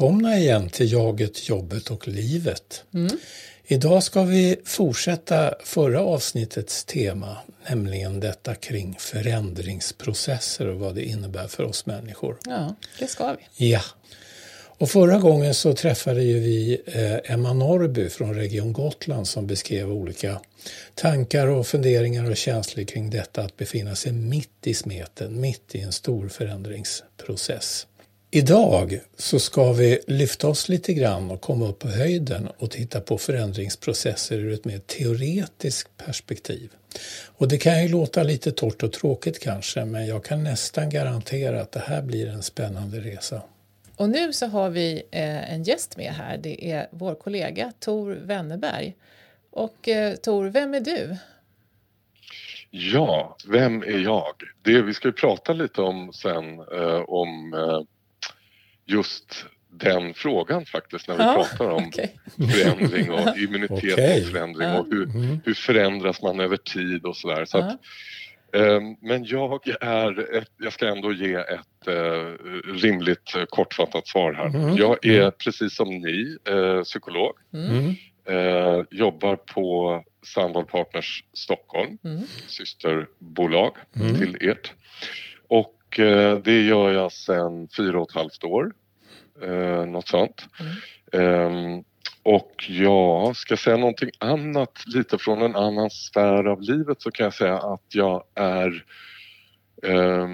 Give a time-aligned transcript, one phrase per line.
[0.00, 2.84] Välkomna igen till Jaget, jobbet och livet.
[2.94, 3.18] Mm.
[3.64, 7.36] Idag ska vi fortsätta förra avsnittets tema,
[7.68, 12.38] nämligen detta kring förändringsprocesser och vad det innebär för oss människor.
[12.44, 13.66] Ja, det ska vi.
[13.70, 13.80] Ja.
[14.78, 19.92] Och förra gången så träffade ju vi eh, Emma Norrby från Region Gotland som beskrev
[19.92, 20.40] olika
[20.94, 25.80] tankar och funderingar och känslor kring detta att befinna sig mitt i smeten, mitt i
[25.80, 27.86] en stor förändringsprocess.
[28.32, 33.00] Idag så ska vi lyfta oss lite grann och komma upp på höjden och titta
[33.00, 36.70] på förändringsprocesser ur ett mer teoretiskt perspektiv.
[37.26, 41.60] Och det kan ju låta lite torrt och tråkigt kanske, men jag kan nästan garantera
[41.60, 43.42] att det här blir en spännande resa.
[43.96, 46.38] Och nu så har vi eh, en gäst med här.
[46.38, 48.96] Det är vår kollega Tor Wennerberg.
[49.50, 51.16] Och eh, Tor, vem är du?
[52.70, 54.34] Ja, vem är jag?
[54.62, 57.54] Det vi ska prata lite om sen eh, om
[58.90, 62.08] just den frågan faktiskt när vi ja, pratar om okay.
[62.52, 64.78] förändring och immunitetsförändring okay.
[64.78, 65.40] och hur, mm.
[65.44, 67.44] hur förändras man över tid och sådär.
[67.44, 67.78] Så att,
[68.52, 72.34] um, men jag är, ett, jag ska ändå ge ett uh,
[72.74, 74.46] rimligt uh, kortfattat svar här.
[74.46, 74.76] Mm.
[74.76, 75.32] Jag är mm.
[75.44, 77.32] precis som ni uh, psykolog.
[77.52, 77.94] Mm.
[78.90, 82.22] jobbar på Sandal Partners Stockholm, mm.
[82.46, 84.14] systerbolag mm.
[84.14, 84.72] till ert.
[85.48, 85.76] Och
[86.42, 88.72] det gör jag sedan fyra och ett halvt år
[89.42, 90.44] eh, något sånt.
[90.60, 91.74] Mm.
[91.74, 91.80] Eh,
[92.22, 97.10] och ja, ska jag säga någonting annat lite från en annan sfär av livet så
[97.10, 98.84] kan jag säga att jag är
[99.82, 100.28] eh,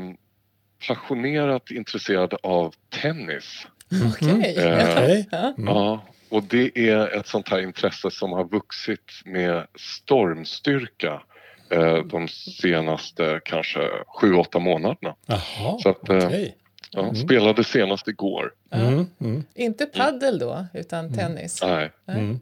[0.88, 3.66] passionerat intresserad av tennis.
[4.12, 4.52] Okej.
[4.52, 4.64] Okay.
[4.64, 5.54] Eh, mm.
[5.56, 11.22] Ja, och det är ett sånt här intresse som har vuxit med stormstyrka
[11.70, 13.80] eh, de senaste kanske
[14.20, 15.14] sju, åtta månaderna.
[15.26, 16.52] Jaha, så att, eh, okay.
[16.90, 17.14] Ja, mm.
[17.14, 18.52] Spelade senast igår.
[18.70, 19.06] Mm.
[19.20, 19.44] Mm.
[19.54, 21.18] Inte paddel då, utan mm.
[21.18, 21.62] tennis?
[21.62, 21.90] Nej.
[22.06, 22.40] Mm.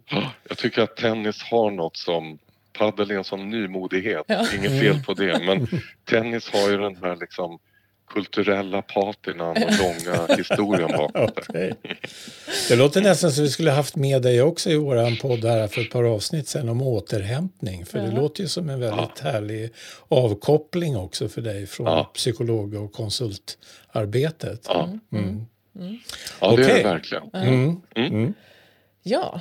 [0.48, 2.38] Jag tycker att tennis har något som
[2.78, 4.46] Paddel är en sån nymodighet, ja.
[4.54, 5.66] inget fel på det, men
[6.04, 7.58] tennis har ju den här liksom
[8.06, 11.72] kulturella patinan och långa historien bakom okay.
[12.68, 15.80] Det låter nästan som vi skulle haft med dig också i våran podd här för
[15.80, 17.86] ett par avsnitt sen om återhämtning.
[17.86, 18.04] För ja.
[18.04, 19.30] det låter ju som en väldigt ja.
[19.30, 19.70] härlig
[20.08, 22.10] avkoppling också för dig från ja.
[22.14, 24.66] psykolog och konsultarbetet.
[24.68, 25.00] Ja, mm.
[25.12, 25.46] Mm.
[25.76, 25.98] Mm.
[26.40, 26.70] ja det okay.
[26.70, 27.30] är det verkligen.
[27.32, 27.82] Mm.
[27.94, 28.12] Mm.
[28.12, 28.34] mm.
[29.02, 29.40] Ja,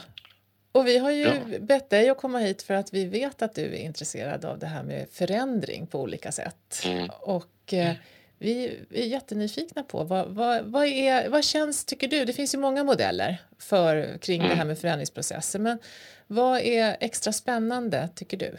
[0.72, 1.60] och vi har ju ja.
[1.60, 4.68] bett dig att komma hit för att vi vet att du är intresserad av det
[4.68, 6.84] här med förändring på olika sätt.
[6.86, 7.10] Mm.
[7.22, 7.94] Och eh,
[8.44, 12.60] vi är jättenyfikna på vad, vad, vad, är, vad känns, tycker du, det finns ju
[12.60, 14.50] många modeller för, kring mm.
[14.50, 15.80] det här med förändringsprocesser, men
[16.28, 18.56] vad är extra spännande tycker du?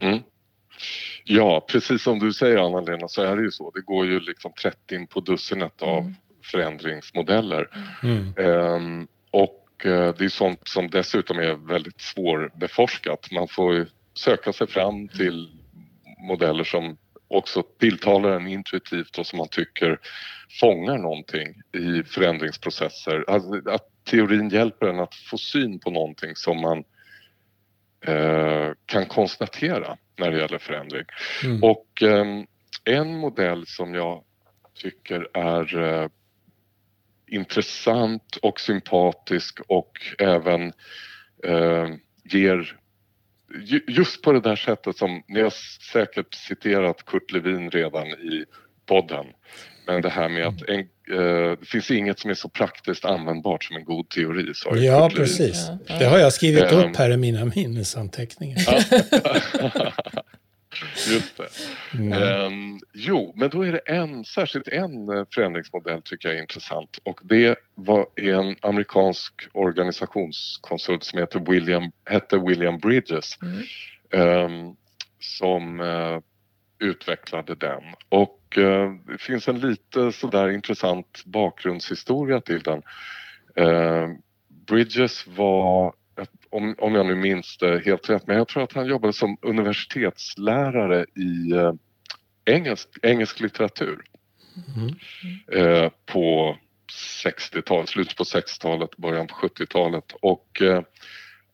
[0.00, 0.18] Mm.
[1.24, 3.70] Ja, precis som du säger Anna-Lena så är det ju så.
[3.70, 6.14] Det går ju liksom 30 på dussinet av mm.
[6.44, 7.68] förändringsmodeller.
[8.36, 13.30] Um, och uh, det är sånt som dessutom är väldigt svårbeforskat.
[13.30, 15.50] Man får ju söka sig fram till
[16.18, 16.96] modeller som
[17.28, 19.98] också tilltalar en intuitivt och som man tycker
[20.60, 23.24] fångar någonting i förändringsprocesser.
[23.28, 26.84] Alltså, att teorin hjälper en att få syn på någonting som man
[28.06, 31.04] eh, kan konstatera när det gäller förändring.
[31.44, 31.62] Mm.
[31.62, 32.26] Och eh,
[32.84, 34.24] en modell som jag
[34.74, 36.08] tycker är eh,
[37.26, 40.72] intressant och sympatisk och även
[41.44, 41.88] eh,
[42.24, 42.78] ger
[43.88, 45.52] just på det där sättet som, ni har
[45.92, 48.44] säkert citerat Kurt Levin redan i
[48.86, 49.26] podden,
[49.86, 53.64] men det här med att en, eh, det finns inget som är så praktiskt användbart
[53.64, 54.54] som en god teori.
[54.54, 55.68] Sa ja, precis.
[55.98, 58.58] Det har jag skrivit um, upp här i mina minnesanteckningar.
[61.08, 61.48] Just det.
[61.98, 62.42] Mm.
[62.46, 66.98] Um, jo, men då är det en, särskilt en eh, förändringsmodell tycker jag är intressant
[67.02, 73.38] och det var en amerikansk organisationskonsult som heter William, hette William Bridges
[74.12, 74.44] mm.
[74.44, 74.76] um,
[75.20, 76.20] som uh,
[76.78, 82.82] utvecklade den och uh, det finns en lite sådär intressant bakgrundshistoria till den.
[83.60, 84.08] Uh,
[84.66, 85.94] Bridges var
[86.50, 89.36] om, om jag nu minns det helt rätt, men jag tror att han jobbade som
[89.42, 91.72] universitetslärare i eh,
[92.44, 94.02] engelsk, engelsk litteratur
[94.76, 94.94] mm.
[95.52, 96.56] eh, på
[97.24, 100.82] 60-talet, slutet på 60-talet, början på 70-talet och eh,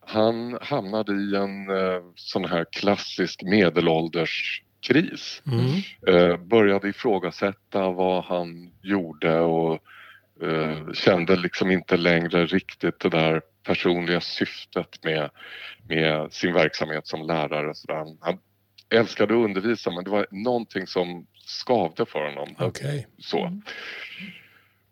[0.07, 5.41] han hamnade i en eh, sån här klassisk medelålderskris.
[5.47, 5.81] Mm.
[6.07, 9.79] Eh, började ifrågasätta vad han gjorde och
[10.41, 15.29] eh, kände liksom inte längre riktigt det där personliga syftet med,
[15.87, 17.75] med sin verksamhet som lärare.
[17.75, 18.37] Så han, han
[18.89, 22.55] älskade att undervisa men det var någonting som skavde för honom.
[22.67, 23.05] Okay.
[23.17, 23.61] Så.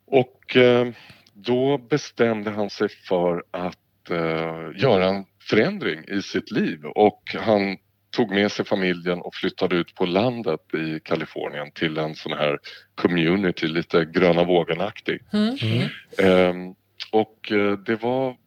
[0.05, 0.87] Och eh,
[1.33, 3.77] då bestämde han sig för att
[4.11, 7.77] uh, göra en förändring i sitt liv och han
[8.09, 12.59] tog med sig familjen och flyttade ut på landet i Kalifornien till en sån här
[12.95, 15.21] community, lite gröna vågen-aktig.
[15.33, 15.57] Mm.
[15.61, 16.49] Mm.
[16.49, 16.75] Um,
[17.11, 18.37] och uh, det var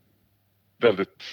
[0.78, 1.24] väldigt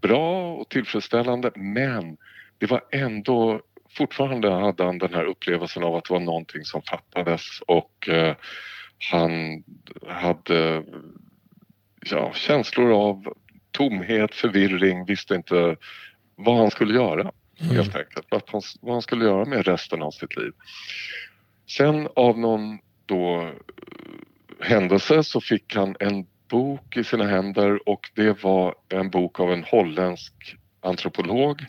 [0.00, 2.16] bra och tillfredsställande men
[2.58, 3.60] det var ändå
[3.96, 8.34] fortfarande hade han den här upplevelsen av att det var någonting som fattades och uh,
[9.10, 9.62] han
[10.08, 10.84] hade
[12.10, 13.34] ja, känslor av
[13.70, 15.76] tomhet, förvirring, visste inte
[16.36, 17.20] vad han skulle göra
[17.60, 17.76] mm.
[17.76, 18.26] helt enkelt.
[18.30, 20.52] Vad han, vad han skulle göra med resten av sitt liv.
[21.66, 23.50] Sen av någon då eh,
[24.60, 29.52] händelse så fick han en bok i sina händer och det var en bok av
[29.52, 31.64] en holländsk antropolog.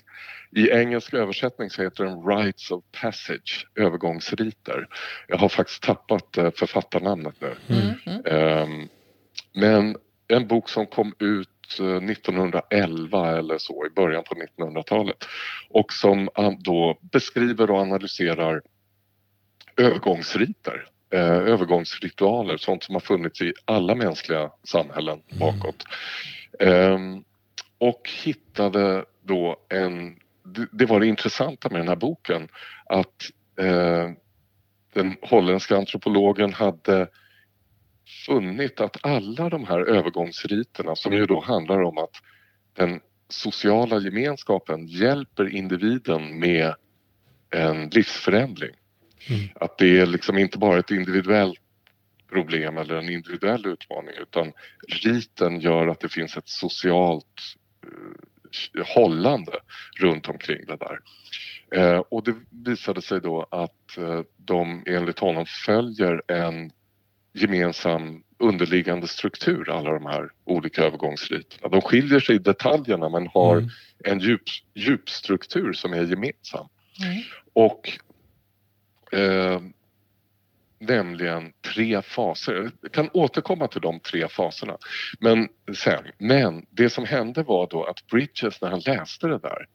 [0.52, 4.88] I engelsk översättning så heter den Rites of Passage, övergångsriter.
[5.28, 7.56] Jag har faktiskt tappat eh, författarnamnet nu.
[7.68, 8.64] Mm.
[8.64, 8.90] Um,
[9.54, 9.96] men
[10.28, 11.50] en bok som kom ut
[11.80, 15.26] 1911 eh, eller så i början på 1900-talet
[15.70, 16.30] och som
[16.60, 18.62] då beskriver och analyserar
[19.78, 25.40] övergångsriter, eh, övergångsritualer, sånt som har funnits i alla mänskliga samhällen mm.
[25.40, 25.84] bakåt.
[26.60, 27.24] Mm.
[27.78, 30.16] och hittade då en,
[30.72, 32.48] det var det intressanta med den här boken,
[32.86, 33.30] att
[33.60, 34.12] eh,
[34.94, 37.08] den holländska antropologen hade
[38.26, 42.16] funnit att alla de här övergångsriterna som ju då handlar om att
[42.74, 43.00] den
[43.30, 46.74] sociala gemenskapen hjälper individen med
[47.50, 48.76] en livsförändring.
[49.30, 49.50] Mm.
[49.56, 51.60] Att det är liksom inte bara ett individuellt
[52.30, 54.54] problem eller en individuell utmaning utan
[55.04, 57.42] riten gör att det finns ett socialt
[57.86, 57.92] uh,
[58.96, 59.52] hållande
[60.00, 61.00] runt omkring det där.
[61.76, 62.36] Uh, och det
[62.66, 66.72] visade sig då att uh, de enligt honom följer en
[67.34, 71.70] gemensam underliggande struktur, alla de här olika övergångsriterna.
[71.70, 73.70] De skiljer sig i detaljerna men har mm.
[74.04, 74.42] en djup,
[74.74, 76.68] djupstruktur som är gemensam.
[77.06, 77.24] Mm.
[77.54, 78.00] Och
[79.20, 79.62] eh,
[80.80, 82.72] nämligen tre faser.
[82.82, 84.78] Jag kan återkomma till de tre faserna
[85.20, 86.04] men sen.
[86.18, 89.68] Men det som hände var då att Bridges när han läste det där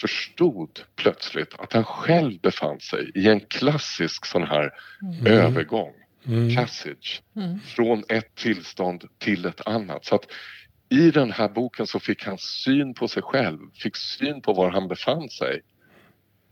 [0.00, 4.70] förstod plötsligt att han själv befann sig i en klassisk sån här
[5.02, 5.26] mm.
[5.26, 5.92] övergång
[6.26, 6.56] mm.
[6.56, 7.60] passage mm.
[7.60, 10.04] från ett tillstånd till ett annat.
[10.04, 10.26] Så att
[10.88, 14.70] i den här boken så fick han syn på sig själv, fick syn på var
[14.70, 15.60] han befann sig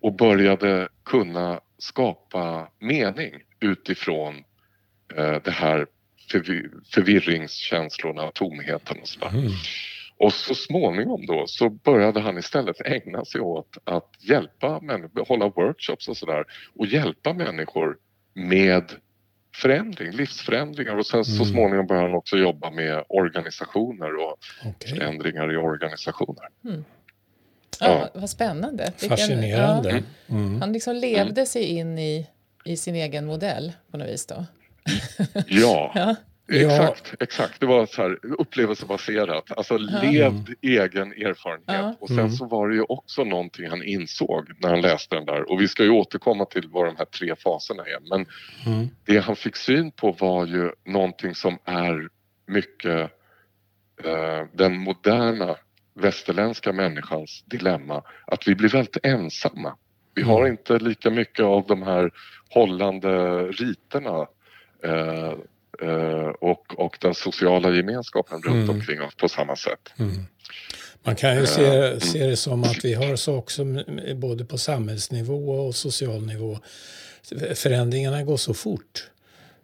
[0.01, 4.45] och började kunna skapa mening utifrån
[5.17, 5.87] eh, det här
[6.31, 9.29] förvir förvirringskänslorna, tomheten och sådär.
[9.29, 9.53] Mm.
[10.17, 15.49] Och så småningom då så började han istället ägna sig åt att hjälpa människor, hålla
[15.49, 16.45] workshops och sådär
[16.75, 17.97] och hjälpa människor
[18.35, 18.93] med
[19.55, 21.25] förändring, livsförändringar och sen mm.
[21.25, 24.95] så småningom börjar han också jobba med organisationer och okay.
[24.95, 26.49] förändringar i organisationer.
[26.65, 26.85] Mm.
[27.81, 28.93] Ja, Vad spännande.
[29.09, 30.03] Fascinerande.
[30.27, 30.35] Ja.
[30.35, 30.61] Mm.
[30.61, 32.27] Han liksom levde sig in i,
[32.65, 34.45] i sin egen modell på något vis då.
[35.49, 35.93] ja.
[35.95, 36.17] ja.
[36.53, 37.61] Exakt, exakt.
[37.61, 40.03] Det var så här upplevelsebaserat, alltså ja.
[40.03, 41.65] levd egen erfarenhet.
[41.67, 41.95] Ja.
[42.01, 42.31] Och sen mm.
[42.31, 45.69] så var det ju också någonting han insåg när han läste den där och vi
[45.69, 48.11] ska ju återkomma till vad de här tre faserna är.
[48.11, 48.27] Men
[48.67, 48.89] mm.
[49.05, 52.09] det han fick syn på var ju någonting som är
[52.47, 53.11] mycket
[54.05, 55.57] eh, den moderna
[56.01, 59.77] västerländska människans dilemma, att vi blir väldigt ensamma.
[60.15, 60.51] Vi har mm.
[60.51, 62.11] inte lika mycket av de här
[62.51, 64.27] hållande riterna
[64.85, 65.35] eh,
[65.83, 68.71] Eh, och, och den sociala gemenskapen runt mm.
[68.71, 69.93] omkring oss på samma sätt.
[69.99, 70.27] Mm.
[71.03, 72.01] Man kan ju se, eh, mm.
[72.01, 73.65] se det som att vi har så också
[74.17, 76.59] både på samhällsnivå och social nivå.
[77.55, 79.11] Förändringarna går så fort.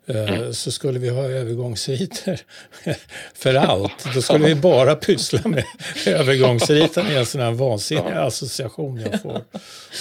[0.07, 0.53] Eh, mm.
[0.53, 2.41] Så skulle vi ha övergångsriter
[3.35, 5.65] för allt, då skulle vi bara pyssla med
[6.07, 9.45] övergångsriten i en sån här vansinnig association jag får.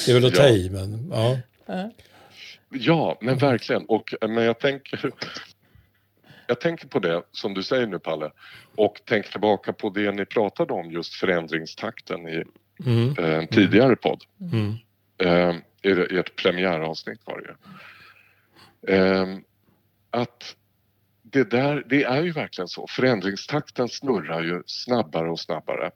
[0.05, 1.37] Det är väl att ta i, men ja.
[2.69, 3.85] Ja, men verkligen.
[3.85, 5.13] Och, men jag tänker
[6.47, 8.31] jag tänker på det som du säger nu Palle
[8.75, 12.43] och tänker tillbaka på det ni pratade om just förändringstakten i
[12.85, 13.15] mm.
[13.17, 14.23] Eh, en tidigare podd.
[14.51, 14.75] Mm.
[15.17, 15.55] Eh,
[16.13, 17.55] I ett premiäravsnitt var det ju.
[18.95, 19.27] Eh,
[20.13, 20.55] att
[21.21, 22.87] det där, det är ju verkligen så.
[22.89, 25.91] Förändringstakten snurrar ju snabbare och snabbare.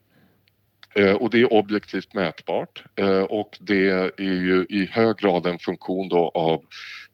[1.20, 2.84] och det är objektivt mätbart
[3.30, 6.64] och det är ju i hög grad en funktion då av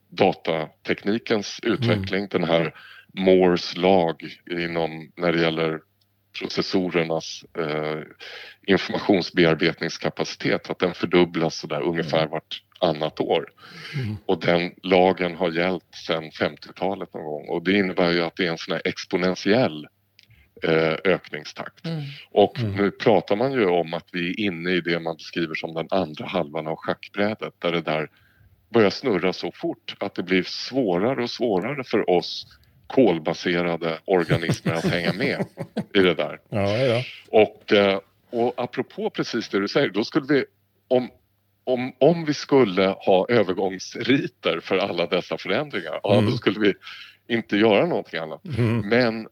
[0.10, 2.30] datateknikens utveckling, mm.
[2.32, 2.74] den här
[3.14, 5.80] Moores lag inom, när det gäller
[6.40, 8.00] processorernas eh,
[8.68, 12.32] informationsbearbetningskapacitet, att den fördubblas så där ungefär mm.
[12.32, 13.50] vart annat år.
[13.96, 14.18] Mm.
[14.26, 18.46] Och den lagen har gällt sedan 50-talet någon gång och det innebär ju att det
[18.46, 19.88] är en sån här exponentiell
[20.64, 21.86] eh, ökningstakt.
[21.86, 22.02] Mm.
[22.32, 22.76] Och mm.
[22.76, 25.88] nu pratar man ju om att vi är inne i det man beskriver som den
[25.92, 28.10] andra halvan av schackbrädet där det där
[28.70, 32.46] börjar snurra så fort att det blir svårare och svårare för oss
[32.94, 35.46] kolbaserade organismer att hänga med
[35.94, 36.40] i det där.
[36.50, 37.04] Ja, ja.
[37.28, 40.46] Och, eh, och apropå precis det du säger, då skulle vi
[40.88, 41.10] om,
[41.64, 46.00] om, om vi skulle ha övergångsriter för alla dessa förändringar, mm.
[46.04, 46.34] ja, då mm.
[46.34, 46.74] skulle vi
[47.36, 48.46] inte göra någonting annat.
[48.58, 48.90] Mm.
[48.90, 49.28] Men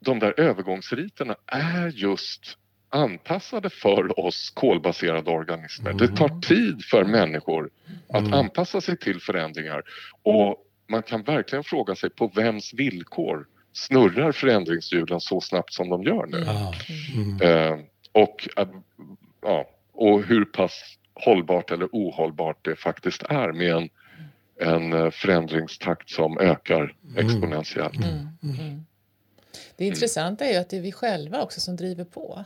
[0.00, 2.56] de där övergångsriterna är just
[2.88, 5.90] anpassade för oss kolbaserade organismer.
[5.90, 6.06] Mm.
[6.06, 7.70] Det tar tid för människor
[8.08, 8.32] att mm.
[8.32, 9.82] anpassa sig till förändringar
[10.22, 16.02] och man kan verkligen fråga sig på vems villkor snurrar förändringshjulen så snabbt som de
[16.02, 16.46] gör nu?
[17.14, 17.40] Mm.
[17.42, 18.68] Eh, och, eh,
[19.42, 23.88] ja, och hur pass hållbart eller ohållbart det faktiskt är med en,
[24.60, 27.26] en eh, förändringstakt som ökar mm.
[27.26, 27.96] exponentiellt.
[27.96, 28.28] Mm.
[28.42, 28.86] Mm.
[29.76, 32.44] Det intressanta är ju att det är vi själva också som driver på.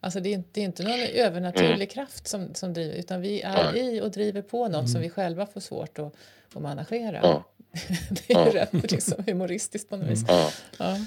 [0.00, 1.86] Alltså det är inte, det är inte någon övernaturlig mm.
[1.86, 3.96] kraft som, som driver utan vi är Nej.
[3.96, 4.86] i och driver på något mm.
[4.86, 6.14] som vi själva får svårt att,
[6.54, 7.20] att managera.
[7.22, 7.44] Ja.
[8.10, 8.62] det är ju ja.
[8.72, 10.24] rätt liksom, humoristiskt på något vis.
[10.78, 10.98] Ja.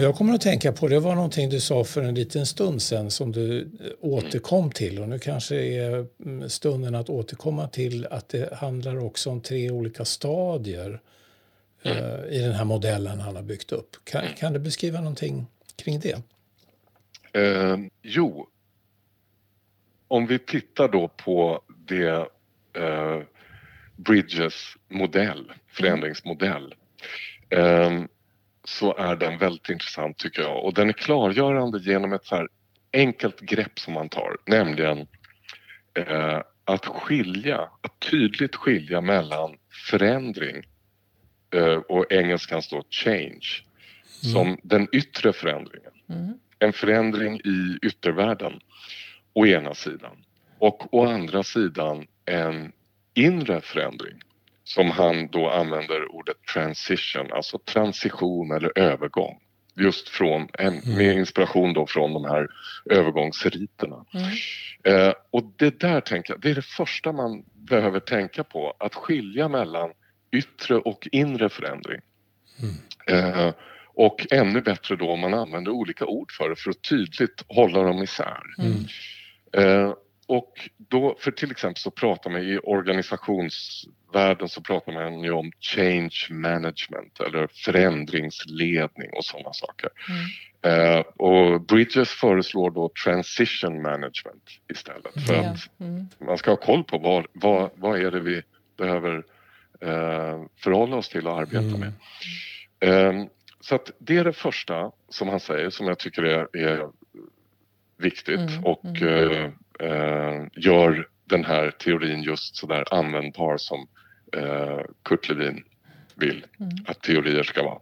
[0.00, 0.02] Ja.
[0.02, 3.10] Jag kommer att tänka på det var någonting du sa för en liten stund sedan
[3.10, 3.66] som du eh,
[4.00, 9.30] återkom till och nu kanske är mm, stunden att återkomma till att det handlar också
[9.30, 11.00] om tre olika stadier
[11.82, 13.96] eh, i den här modellen han har byggt upp.
[14.04, 16.22] Kan, kan du beskriva någonting kring det?
[17.32, 18.46] Eh, jo,
[20.08, 22.28] om vi tittar då på det
[22.72, 23.20] eh,
[23.96, 24.54] Bridges
[24.88, 26.74] modell, förändringsmodell.
[27.50, 27.90] Eh,
[28.68, 32.48] så är den väldigt intressant tycker jag och den är klargörande genom ett så
[32.92, 35.06] enkelt grepp som man tar, nämligen
[35.94, 39.56] eh, att skilja, att tydligt skilja mellan
[39.90, 40.64] förändring
[41.54, 43.64] eh, och engelskan står change
[44.24, 44.32] mm.
[44.32, 45.92] som den yttre förändringen.
[46.08, 46.38] Mm.
[46.58, 48.60] En förändring i yttervärlden
[49.32, 50.24] å ena sidan
[50.58, 52.72] och å andra sidan en
[53.14, 54.20] inre förändring
[54.66, 59.38] som han då använder ordet transition, alltså transition eller övergång.
[59.76, 60.80] Just från, mm.
[60.96, 62.48] med inspiration då från de här
[62.90, 64.04] övergångsriterna.
[64.14, 64.28] Mm.
[64.84, 68.94] Eh, och det där tänker jag, det är det första man behöver tänka på, att
[68.94, 69.90] skilja mellan
[70.32, 72.00] yttre och inre förändring.
[72.62, 73.34] Mm.
[73.34, 73.54] Eh,
[73.94, 77.82] och ännu bättre då om man använder olika ord för det för att tydligt hålla
[77.82, 78.42] dem isär.
[78.58, 78.84] Mm.
[79.52, 79.94] Eh,
[80.26, 85.52] och då, för till exempel så pratar man i organisationsvärlden så pratar man ju om
[85.60, 89.90] change management eller förändringsledning och sådana saker.
[90.08, 90.26] Mm.
[90.66, 95.52] Eh, och Bridges föreslår då transition management istället för mm.
[95.52, 96.06] att mm.
[96.18, 98.42] man ska ha koll på vad, vad, vad är det vi
[98.76, 99.16] behöver
[99.80, 101.80] eh, förhålla oss till och arbeta mm.
[101.80, 101.92] med.
[102.80, 103.26] Eh,
[103.60, 106.88] så att det är det första som han säger som jag tycker är, är
[107.96, 108.64] viktigt mm.
[108.64, 109.52] och mm.
[109.80, 113.88] Eh, gör den här teorin just så där användbar som
[114.36, 115.64] eh, Kurt Lewin
[116.14, 116.70] vill mm.
[116.86, 117.80] att teorier ska vara.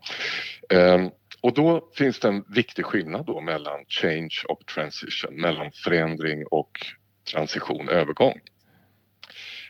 [0.69, 1.09] Eh,
[1.41, 6.71] och då finns det en viktig skillnad då mellan change och transition, mellan förändring och
[7.33, 8.41] transition, övergång.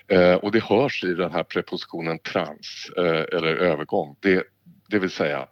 [0.09, 4.17] Eh, och det hörs i den här prepositionen trans eh, eller övergång.
[4.21, 4.45] Det,
[4.89, 5.49] det vill säga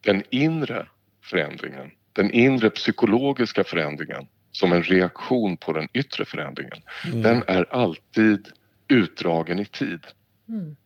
[0.00, 0.86] den inre
[1.22, 6.82] förändringen, den inre psykologiska förändringen som en reaktion på den yttre förändringen.
[7.06, 7.22] Mm.
[7.22, 8.48] Den är alltid
[8.88, 10.06] utdragen i tid.
[10.48, 10.76] Mm.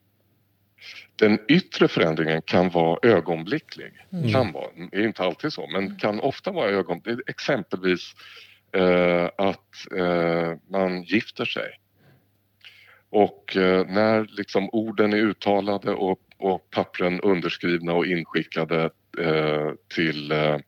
[1.17, 3.93] Den yttre förändringen kan vara ögonblicklig.
[4.13, 4.33] Mm.
[4.33, 7.29] Kan vara, är inte alltid så, men kan ofta vara ögonblicklig.
[7.29, 8.15] Exempelvis
[8.73, 11.71] eh, att eh, man gifter sig.
[13.11, 20.33] Och eh, när liksom orden är uttalade och, och pappren underskrivna och inskickade eh, till
[20.33, 20.59] eh,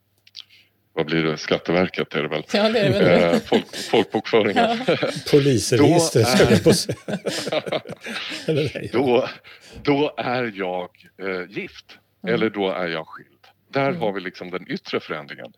[0.92, 2.42] vad blir det, Skatteverket är det väl?
[2.52, 3.34] Ja, det är väl.
[3.34, 4.78] Eh, folk, folkbokföringen.
[4.86, 4.96] Ja.
[5.30, 6.72] Polisregistret ska jag på
[8.98, 9.28] då,
[9.82, 10.88] då är jag
[11.22, 12.34] eh, gift mm.
[12.34, 13.28] eller då är jag skild.
[13.72, 14.00] Där mm.
[14.00, 15.52] har vi liksom den yttre förändringen.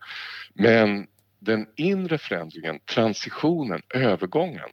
[0.53, 1.07] Men
[1.39, 4.69] den inre förändringen, transitionen, övergången,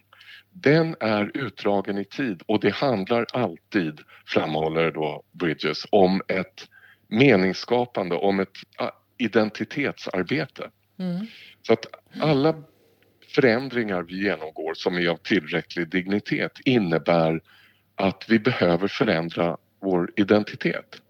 [0.52, 6.68] den är utdragen i tid och det handlar alltid, framhåller då Bridges, om ett
[7.08, 8.56] meningsskapande, om ett
[9.20, 10.70] identitetsarbete.
[10.98, 11.26] Mm.
[11.62, 11.86] Så att
[12.20, 12.62] alla
[13.34, 17.40] förändringar vi genomgår som är av tillräcklig dignitet innebär
[17.94, 21.02] att vi behöver förändra vår identitet.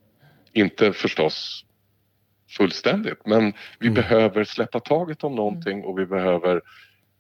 [0.53, 1.65] Inte förstås
[2.57, 3.95] fullständigt men vi mm.
[3.95, 6.61] behöver släppa taget om någonting och vi behöver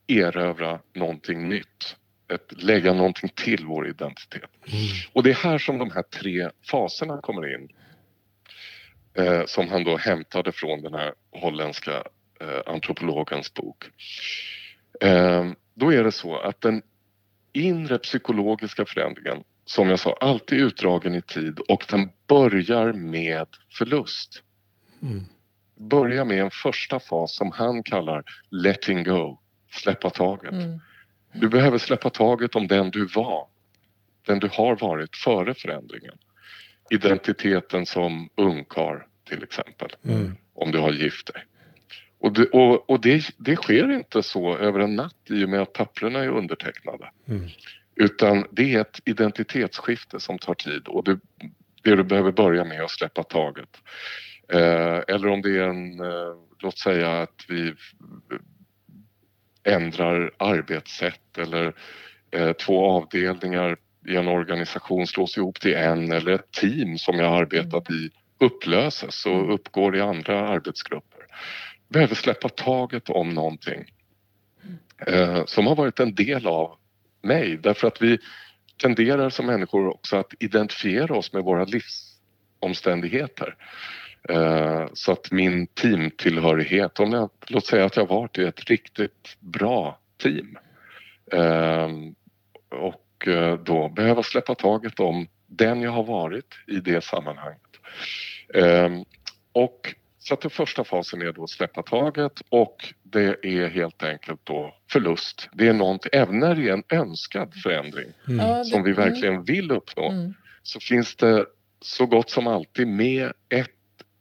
[0.06, 1.96] erövra någonting nytt.
[2.32, 4.50] Ett, lägga någonting till vår identitet.
[4.66, 4.80] Mm.
[5.12, 7.68] Och det är här som de här tre faserna kommer in.
[9.14, 11.92] Eh, som han då hämtade från den här holländska
[12.40, 13.84] eh, antropologens bok.
[15.00, 16.82] Eh, då är det så att den
[17.52, 23.46] inre psykologiska förändringen som jag sa, alltid utdragen i tid och den börjar med
[23.78, 24.42] förlust.
[25.02, 25.24] Mm.
[25.76, 29.38] Börjar med en första fas som han kallar letting go,
[29.70, 30.52] släppa taget.
[30.52, 30.80] Mm.
[31.32, 33.46] Du behöver släppa taget om den du var,
[34.26, 36.18] den du har varit före förändringen.
[36.90, 40.36] Identiteten som ungkar till exempel, mm.
[40.54, 41.44] om du har gift dig.
[42.18, 45.60] Och, det, och, och det, det, sker inte så över en natt i och med
[45.60, 47.10] att papperna är undertecknade.
[47.28, 47.48] Mm.
[47.94, 51.20] Utan det är ett identitetsskifte som tar tid och det,
[51.82, 53.76] det du behöver börja med är att släppa taget.
[54.48, 57.74] Eh, eller om det är en, eh, låt säga att vi
[59.64, 61.72] ändrar arbetssätt eller
[62.30, 63.76] eh, två avdelningar
[64.08, 69.26] i en organisation slås ihop till en eller ett team som jag arbetat i upplöses
[69.26, 71.20] och uppgår i andra arbetsgrupper.
[71.88, 73.84] Behöver släppa taget om någonting
[75.06, 76.76] eh, som har varit en del av
[77.22, 78.18] mig därför att vi
[78.82, 83.56] tenderar som människor också att identifiera oss med våra livsomständigheter.
[84.28, 89.36] Eh, så att min teamtillhörighet, om jag, låt säga att jag varit i ett riktigt
[89.40, 90.58] bra team
[91.32, 91.88] eh,
[92.78, 97.60] och eh, då behöva släppa taget om den jag har varit i det sammanhanget.
[99.52, 104.02] Och så att den första fasen är då att släppa taget och det är helt
[104.02, 105.48] enkelt då förlust.
[105.52, 108.64] Det är någonting, även när det är en önskad förändring mm.
[108.64, 110.34] som vi verkligen vill uppnå mm.
[110.62, 111.46] så finns det
[111.80, 113.70] så gott som alltid med ett,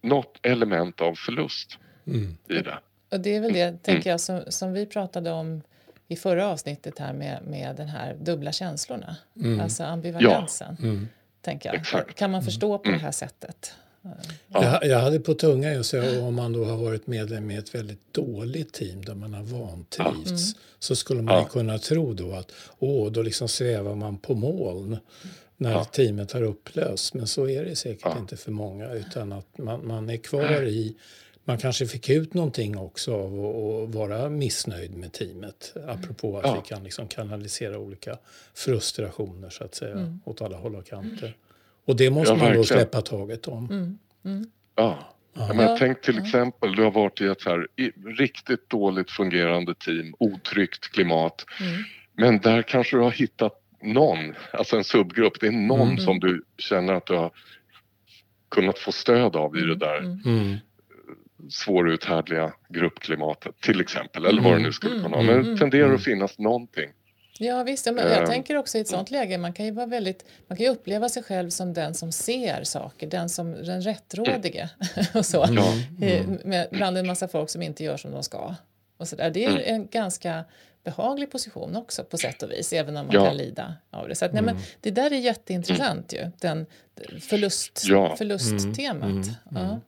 [0.02, 2.38] något element av förlust mm.
[2.50, 2.80] i det.
[3.12, 3.80] Och det är väl det, mm.
[3.80, 5.62] tänker jag, som, som vi pratade om
[6.12, 9.60] i förra avsnittet här med, med den här dubbla känslorna, mm.
[9.60, 10.78] alltså ambivalensen.
[10.80, 10.86] Ja.
[10.86, 11.08] Mm.
[11.42, 11.82] Tänker jag.
[11.82, 12.16] Exakt.
[12.16, 13.74] Kan man förstå på det här sättet?
[14.02, 14.12] Ja.
[14.48, 18.14] Jag, jag, hade på tunga just om man då har varit medlem i ett väldigt
[18.14, 20.64] dåligt team där man har vantrivts mm.
[20.80, 21.46] så skulle man ja.
[21.46, 24.98] kunna tro då att åh, då liksom svävar man på moln
[25.58, 25.84] när ja.
[25.84, 27.14] teamet har upplösts.
[27.14, 30.96] Men så är det säkert inte för många utan att man, man är kvar i
[31.50, 35.74] man kanske fick ut någonting också av att vara missnöjd med teamet.
[35.88, 38.18] Apropå att vi kan liksom kanalisera olika
[38.54, 40.20] frustrationer så att säga mm.
[40.26, 41.36] åt alla håll och kanter.
[41.86, 43.66] Och det måste ja, man då släppa taget om.
[43.66, 43.98] Mm.
[44.26, 44.50] Mm.
[44.76, 45.16] Ja.
[45.34, 45.54] Ja.
[45.54, 47.68] Men tänk till exempel, du har varit i ett här
[48.18, 51.46] riktigt dåligt fungerande team, otryggt klimat.
[51.62, 51.84] Mm.
[52.14, 55.98] Men där kanske du har hittat någon, alltså en subgrupp, det är någon mm.
[55.98, 57.32] som du känner att du har
[58.50, 59.80] kunnat få stöd av i det mm.
[59.80, 60.58] där mm.
[61.40, 61.52] Mm.
[61.52, 65.24] svåruthärdliga gruppklimatet till exempel, eller vad det nu skulle kunna vara.
[65.24, 66.90] Men det tenderar att finnas någonting.
[67.42, 68.26] Ja visst, men jag ehm.
[68.26, 71.10] tänker också i ett sånt läge, man kan ju vara väldigt, man kan ju uppleva
[71.10, 74.70] sig själv som den som ser saker, den som den rättrådige
[75.14, 75.44] och så.
[75.44, 75.64] Mm.
[76.02, 76.40] Mm.
[76.44, 78.56] Med, bland en massa folk som inte gör som de ska.
[78.98, 79.30] Och så där.
[79.30, 79.64] Det är mm.
[79.66, 80.46] en ganska
[80.84, 83.26] behaglig position också på sätt och vis, även om man ja.
[83.26, 84.16] kan lida av det.
[84.16, 84.68] Så att, nej, men, mm.
[84.82, 86.66] det där är jätteintressant ju, den
[87.20, 88.16] förlust, ja.
[88.16, 89.04] förlusttemat.
[89.04, 89.24] Mm.
[89.52, 89.80] Ja.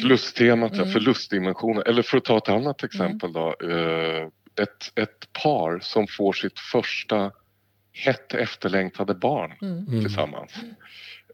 [0.00, 0.88] Förlusttemat, mm.
[0.88, 1.82] förlustdimensionen.
[1.86, 3.54] Eller för att ta ett annat exempel då.
[3.62, 4.28] Eh,
[4.62, 7.32] ett, ett par som får sitt första
[7.92, 9.86] hett efterlängtade barn mm.
[9.86, 10.52] tillsammans.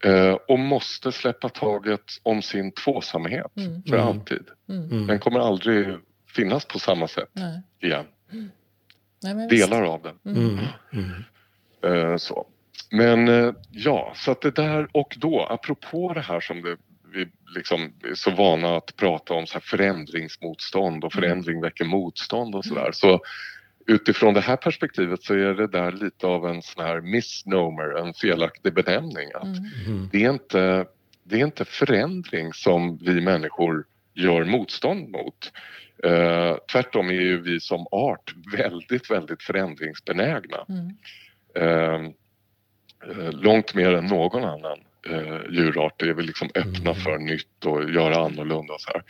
[0.05, 3.83] Uh, och måste släppa taget om sin tvåsamhet mm.
[3.83, 4.07] för mm.
[4.07, 4.43] alltid.
[4.69, 5.07] Mm.
[5.07, 5.97] Den kommer aldrig
[6.27, 7.61] finnas på samma sätt Nej.
[7.79, 8.05] igen.
[9.23, 10.59] Nej, Delar av den.
[11.85, 12.47] Uh, så.
[12.91, 13.27] Men
[13.71, 16.77] ja, så att det där och då, apropå det här som det
[17.13, 21.21] vi liksom är så vana att prata om så här förändringsmotstånd och mm.
[21.21, 22.91] förändring väcker motstånd och sådär.
[22.91, 23.21] Så
[23.87, 28.13] utifrån det här perspektivet så är det där lite av en sån här misnomer, en
[28.13, 29.29] felaktig benämning.
[29.33, 29.65] Att mm.
[29.87, 30.09] mm.
[30.11, 30.85] det, är inte,
[31.23, 35.51] det är inte förändring som vi människor gör motstånd mot.
[36.05, 40.65] Uh, tvärtom är ju vi som art väldigt, väldigt förändringsbenägna.
[40.69, 40.95] Mm.
[41.57, 42.11] Uh,
[43.31, 46.95] långt mer än någon annan eh, djurarter är vi liksom öppna mm.
[46.95, 49.03] för nytt och göra annorlunda och så här.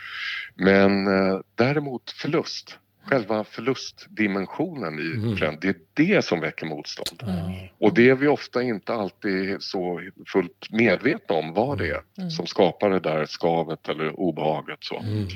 [0.56, 5.38] Men eh, däremot förlust, själva förlustdimensionen i mm.
[5.38, 7.23] Trend, det är det som väcker motstånd.
[7.23, 7.67] Mm.
[7.77, 12.30] Och det är vi ofta inte alltid så fullt medvetna om vad det är mm.
[12.30, 14.80] som skapar det där skavet eller obehaget.
[14.82, 14.99] Så.
[14.99, 15.27] Mm.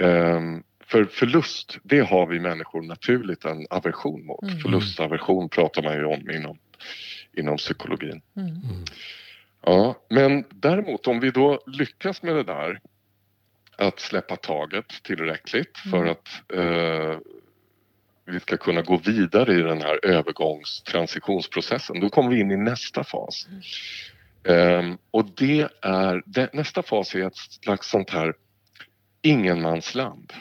[0.00, 4.42] Um, för förlust, det har vi människor naturligt en aversion mot.
[4.42, 4.58] Mm.
[4.58, 6.58] Förlustaversion pratar man ju om inom,
[7.36, 8.20] inom psykologin.
[9.66, 12.80] Ja, men däremot om vi då lyckas med det där
[13.76, 16.10] att släppa taget tillräckligt för mm.
[16.10, 17.18] att eh,
[18.26, 22.00] vi ska kunna gå vidare i den här övergångstransitionsprocessen.
[22.00, 23.46] Då kommer vi in i nästa fas.
[23.48, 23.60] Mm.
[24.78, 28.34] Um, och det är, det, nästa fas är ett slags sånt här
[29.22, 30.32] ingenmansland.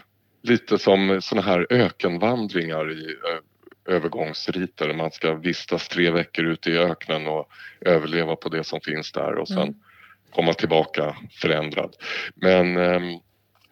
[0.42, 3.40] Lite som såna här ökenvandringar i ö,
[3.86, 4.94] övergångsriter.
[4.94, 7.50] Man ska vistas tre veckor ute i öknen och
[7.82, 9.76] överleva på det som finns där och sen mm.
[10.32, 11.96] komma tillbaka förändrad.
[12.36, 13.20] Men um,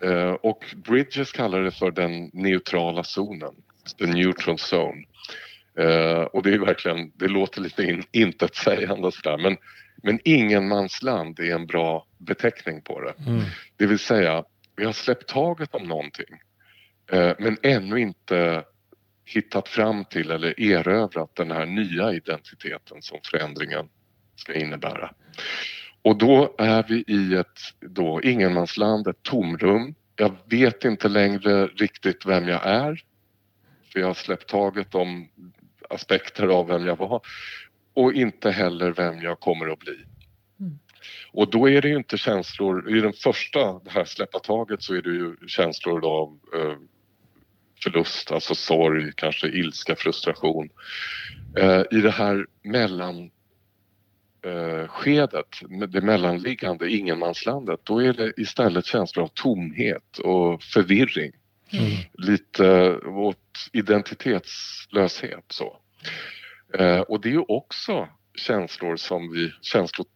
[0.04, 3.56] uh, och Bridges kallar det för den neutrala zonen
[4.00, 5.06] the neutral zone.
[5.80, 9.58] Uh, och det är verkligen, det låter lite in, intetsägande sådär men,
[10.04, 13.14] men ingenmansland är en bra beteckning på det.
[13.28, 13.42] Mm.
[13.78, 14.44] Det vill säga,
[14.76, 16.42] vi har släppt taget om någonting
[17.14, 18.64] uh, men ännu inte
[19.26, 23.90] hittat fram till eller erövrat den här nya identiteten som förändringen
[24.36, 25.14] ska innebära.
[26.02, 29.96] Och då är vi i ett då, ingenmansland, ett tomrum.
[30.16, 33.04] Jag vet inte längre riktigt vem jag är
[33.92, 35.30] för jag har släppt taget om
[35.90, 37.22] aspekter av vem jag var
[37.94, 40.06] och inte heller vem jag kommer att bli.
[40.60, 40.80] Mm.
[41.32, 44.94] Och då är det ju inte känslor, i den första, det här släppa taget så
[44.94, 46.78] är det ju känslor av eh,
[47.84, 50.70] förlust, alltså sorg, kanske ilska, frustration.
[51.58, 53.32] Eh, I det här mellan
[54.46, 61.32] eh, det mellanliggande ingenmanslandet, då är det istället känslor av tomhet och förvirring.
[61.74, 61.92] Mm.
[62.14, 65.78] Lite åt identitetslöshet så.
[66.74, 70.08] Eh, och det är ju också känslor som vi, känslor,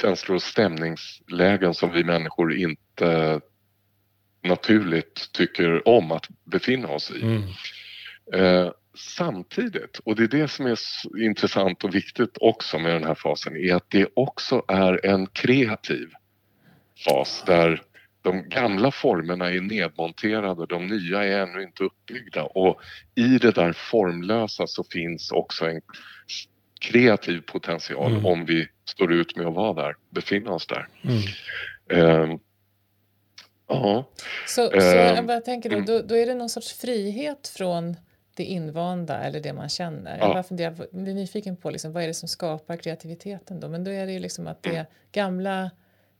[0.00, 3.40] känslor och stämningslägen som vi människor inte
[4.48, 7.22] naturligt tycker om att befinna oss i.
[7.22, 7.42] Mm.
[8.32, 10.78] Eh, samtidigt, och det är det som är
[11.24, 16.08] intressant och viktigt också med den här fasen, är att det också är en kreativ
[17.04, 17.82] fas där
[18.22, 22.80] de gamla formerna är nedmonterade, de nya är ännu inte uppbyggda och
[23.14, 25.80] i det där formlösa så finns också en
[26.80, 28.26] kreativ potential mm.
[28.26, 30.88] om vi står ut med att vara där, befinna oss där.
[31.02, 32.22] Mm.
[32.30, 32.38] Um,
[33.68, 34.04] ja.
[34.46, 35.86] Så, så jag ehm, bara tänker då, mm.
[35.86, 37.96] då, då, är det någon sorts frihet från
[38.36, 40.18] det invanda eller det man känner.
[40.18, 40.36] Ja.
[40.36, 43.68] Jag funderar, blir nyfiken på liksom, vad är det som skapar kreativiteten då?
[43.68, 44.86] Men då är det ju liksom att det mm.
[45.12, 45.70] gamla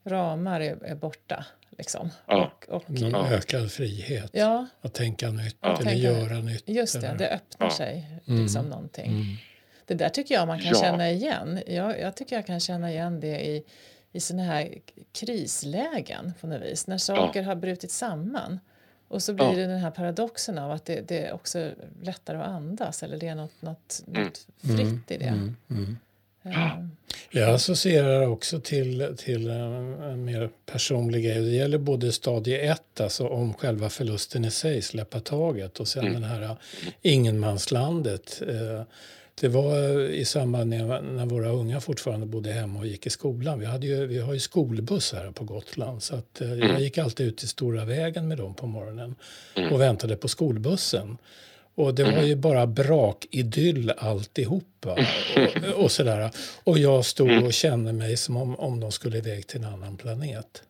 [0.04, 1.44] ramar är, är borta.
[1.78, 2.10] Liksom.
[2.26, 2.52] Ja.
[2.68, 3.30] Och, och, Någon ja.
[3.30, 4.66] ökad frihet ja.
[4.80, 5.68] att tänka nytt ja.
[5.68, 6.68] eller tänka, göra nytt.
[6.68, 7.18] Just det, eller?
[7.18, 8.42] det öppnar sig mm.
[8.42, 8.70] liksom mm.
[8.70, 9.10] någonting.
[9.10, 9.36] Mm.
[9.86, 11.62] Det där tycker jag man kan känna igen.
[11.66, 13.64] Jag, jag tycker jag kan känna igen det i,
[14.16, 14.74] i såna här
[15.12, 16.86] krislägen på något vis.
[16.86, 18.60] När saker har brutit samman.
[19.08, 21.70] Och så blir det den här paradoxen av att det, det är också
[22.02, 24.24] lättare att andas eller det är något, något, mm.
[24.24, 25.24] något fritt i det.
[25.24, 25.56] Mm.
[25.70, 25.96] mm.
[27.30, 31.40] Jag associerar också till, till en mer personlig grej.
[31.40, 36.06] Det gäller både stadie 1, alltså om själva förlusten i sig, släppa taget och sen
[36.06, 36.20] mm.
[36.20, 36.56] den här
[37.02, 38.42] ingenmanslandet.
[38.48, 38.82] Eh,
[39.40, 43.60] det var i samband med när våra unga fortfarande bodde hemma och gick i skolan.
[43.60, 46.82] Vi, hade ju, vi har ju skolbuss här på Gotland så att eh, jag mm.
[46.82, 49.14] gick alltid ut till Stora vägen med dem på morgonen
[49.54, 49.72] mm.
[49.72, 51.18] och väntade på skolbussen.
[51.74, 52.40] Och det var ju mm.
[52.40, 54.92] bara brakidyll alltihopa.
[55.36, 56.30] Och, och sådär.
[56.64, 59.96] Och jag stod och kände mig som om, om de skulle iväg till en annan
[59.96, 60.62] planet.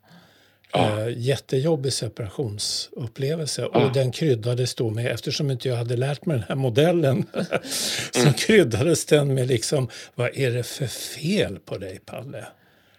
[0.77, 1.01] Ja.
[1.01, 3.69] Eh, jättejobbig separationsupplevelse.
[3.73, 3.85] Ja.
[3.85, 7.25] Och den kryddades då med, eftersom inte jag hade lärt mig den här modellen,
[8.13, 8.33] så mm.
[8.33, 12.47] kryddades den med liksom, vad är det för fel på dig Palle?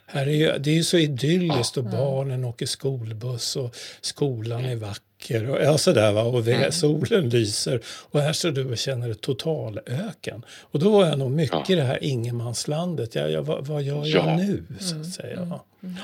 [0.10, 4.76] Här är ju, det är ju så idylliskt och barnen åker skolbuss och skolan är
[4.76, 6.24] vacker och ja, sådär, va?
[6.24, 6.72] och mm.
[6.72, 10.46] solen lyser och här står du och känner total öken.
[10.50, 13.16] Och då var jag nog mycket i det här ingenmanslandet.
[13.16, 14.38] Ja, ja, vad, vad gör jag ja.
[14.38, 15.04] nu så att mm.
[15.04, 15.38] säga.
[15.38, 15.96] Mm.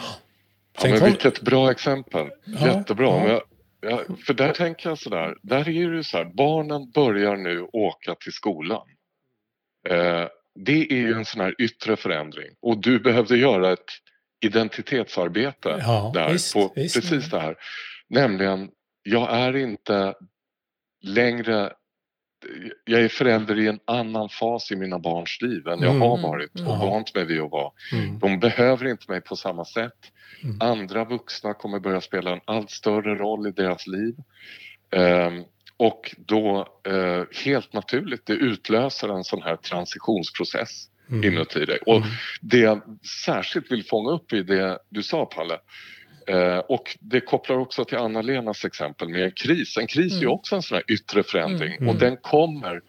[0.81, 1.07] Ja, men kom...
[1.07, 2.29] Vilket bra exempel.
[2.45, 3.05] Ja, Jättebra.
[3.05, 3.27] Ja.
[3.27, 3.41] Jag,
[3.91, 8.15] ja, för där tänker jag sådär, där är det så här, barnen börjar nu åka
[8.15, 8.87] till skolan.
[9.89, 10.27] Eh,
[10.59, 13.89] det är ju en sån här yttre förändring och du behövde göra ett
[14.45, 16.95] identitetsarbete ja, där visst, på visst.
[16.95, 17.55] precis det här.
[18.09, 18.69] Nämligen,
[19.03, 20.13] jag är inte
[21.01, 21.73] längre
[22.85, 26.01] jag är förälder i en annan fas i mina barns liv än jag mm.
[26.01, 27.71] har varit och vant mig vid att vara.
[27.91, 28.19] Mm.
[28.19, 29.97] De behöver inte mig på samma sätt.
[30.43, 30.57] Mm.
[30.61, 34.15] Andra vuxna kommer börja spela en allt större roll i deras liv.
[34.91, 35.45] Um,
[35.77, 41.23] och då eh, helt naturligt, det utlöser en sån här transitionsprocess mm.
[41.23, 41.79] inuti dig.
[41.85, 42.09] Och mm.
[42.41, 42.81] det jag
[43.25, 45.59] särskilt vill fånga upp i det du sa Palle,
[46.27, 49.77] Eh, och det kopplar också till Anna-Lenas exempel med en kris.
[49.77, 50.23] En kris mm.
[50.23, 51.89] är också en sån här yttre förändring mm.
[51.89, 52.81] och den kommer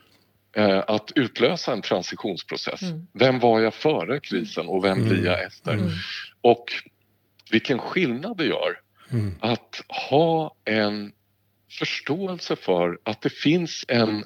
[0.56, 2.82] eh, att utlösa en transitionsprocess.
[2.82, 3.06] Mm.
[3.12, 5.72] Vem var jag före krisen och vem blir jag efter?
[5.72, 5.90] Mm.
[6.40, 6.64] Och
[7.50, 9.34] vilken skillnad det gör mm.
[9.40, 11.12] att ha en
[11.78, 14.24] förståelse för att det finns en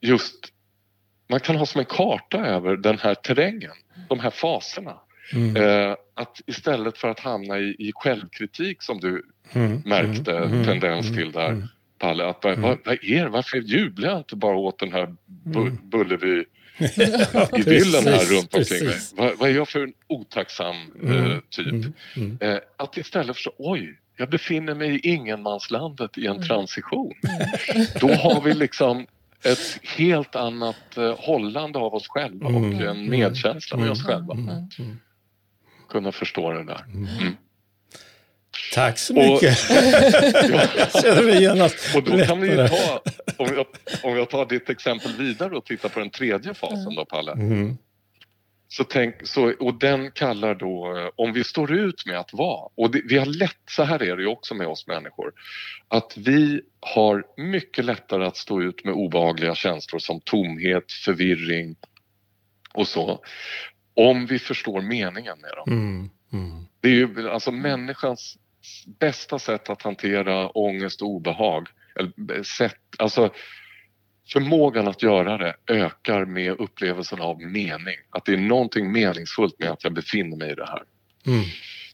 [0.00, 0.54] just
[1.28, 3.72] man kan ha som en karta över den här terrängen,
[4.08, 5.00] de här faserna.
[5.32, 5.56] Mm.
[5.56, 9.82] Eh, att istället för att hamna i, i självkritik som du mm.
[9.84, 10.52] märkte mm.
[10.52, 10.64] mm.
[10.64, 11.68] tendens till där mm.
[11.98, 15.60] Palle, att vad, vad, vad är varför jublar jag inte bara åt den här bu
[15.60, 15.78] mm.
[15.82, 16.44] Bullerby
[17.52, 18.96] idyllen här runt omkring mig.
[19.16, 21.94] Vad, vad, är jag för en otacksam eh, typ?
[22.40, 27.12] Eh, att istället för oj, jag befinner mig i ingenmanslandet i en transition.
[28.00, 29.06] Då har vi liksom
[29.44, 32.88] ett helt annat eh, hållande av oss själva och mm.
[32.88, 34.36] en medkänsla med oss själva.
[35.94, 36.02] Mm.
[36.02, 36.02] Mm.
[36.02, 36.84] Kunna förstå det där.
[36.94, 37.36] Mm.
[38.74, 39.70] Tack så mycket.
[39.70, 39.76] Och,
[40.78, 43.02] ja, känner mig genast Och då kan vi ta,
[43.36, 43.66] om jag,
[44.02, 47.32] om jag tar ditt exempel vidare och tittar på den tredje fasen då, Palle.
[47.32, 47.76] Mm.
[48.68, 52.90] Så tänk, så, och den kallar då, om vi står ut med att vara, och
[52.90, 55.32] det, vi har lätt, så här är det ju också med oss människor,
[55.88, 61.76] att vi har mycket lättare att stå ut med obehagliga känslor som tomhet, förvirring
[62.74, 63.20] och så,
[63.94, 65.72] om vi förstår meningen med dem.
[65.72, 66.66] Mm, mm.
[66.80, 68.38] Det är ju alltså människans
[69.00, 73.32] bästa sätt att hantera ångest och obehag, eller sätt, alltså
[74.32, 77.96] förmågan att göra det ökar med upplevelsen av mening.
[78.10, 80.82] Att det är någonting meningsfullt med att jag befinner mig i det här.
[81.26, 81.44] Mm.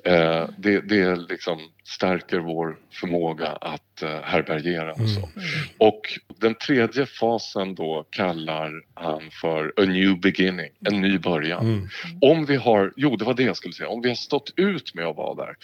[0.05, 5.21] Eh, det, det liksom stärker vår förmåga att eh, härbärgera och så.
[5.21, 5.49] Mm.
[5.79, 6.01] Och
[6.41, 11.67] den tredje fasen då kallar han för a new beginning, en ny början.
[11.67, 11.89] Mm.
[12.21, 14.95] Om vi har, jo det var det jag skulle säga, om vi har stått ut
[14.95, 15.57] med att vara där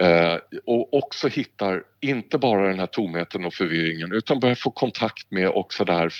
[0.00, 5.30] Eh, och också hittar inte bara den här tomheten och förvirringen utan börjar få kontakt
[5.30, 6.12] med också den här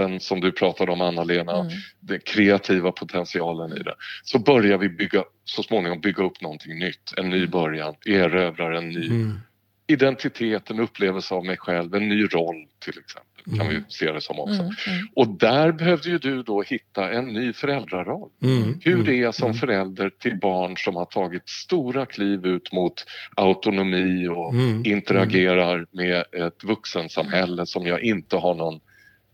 [0.00, 1.72] friheten som du pratade om Anna-Lena, mm.
[2.00, 3.94] den kreativa potentialen i det.
[4.24, 8.88] Så börjar vi bygga, så småningom bygga upp någonting nytt, en ny början, erövrar en
[8.88, 9.40] ny mm.
[9.86, 13.84] identitet, en upplevelse av mig själv, en ny roll till exempel kan vi mm.
[13.88, 14.62] se det som också.
[14.62, 15.08] Mm, mm.
[15.14, 18.28] Och där behövde ju du då hitta en ny föräldraroll.
[18.42, 23.04] Mm, Hur det är som förälder till barn som har tagit stora kliv ut mot
[23.36, 28.80] autonomi och interagerar med ett vuxensamhälle som jag inte har någon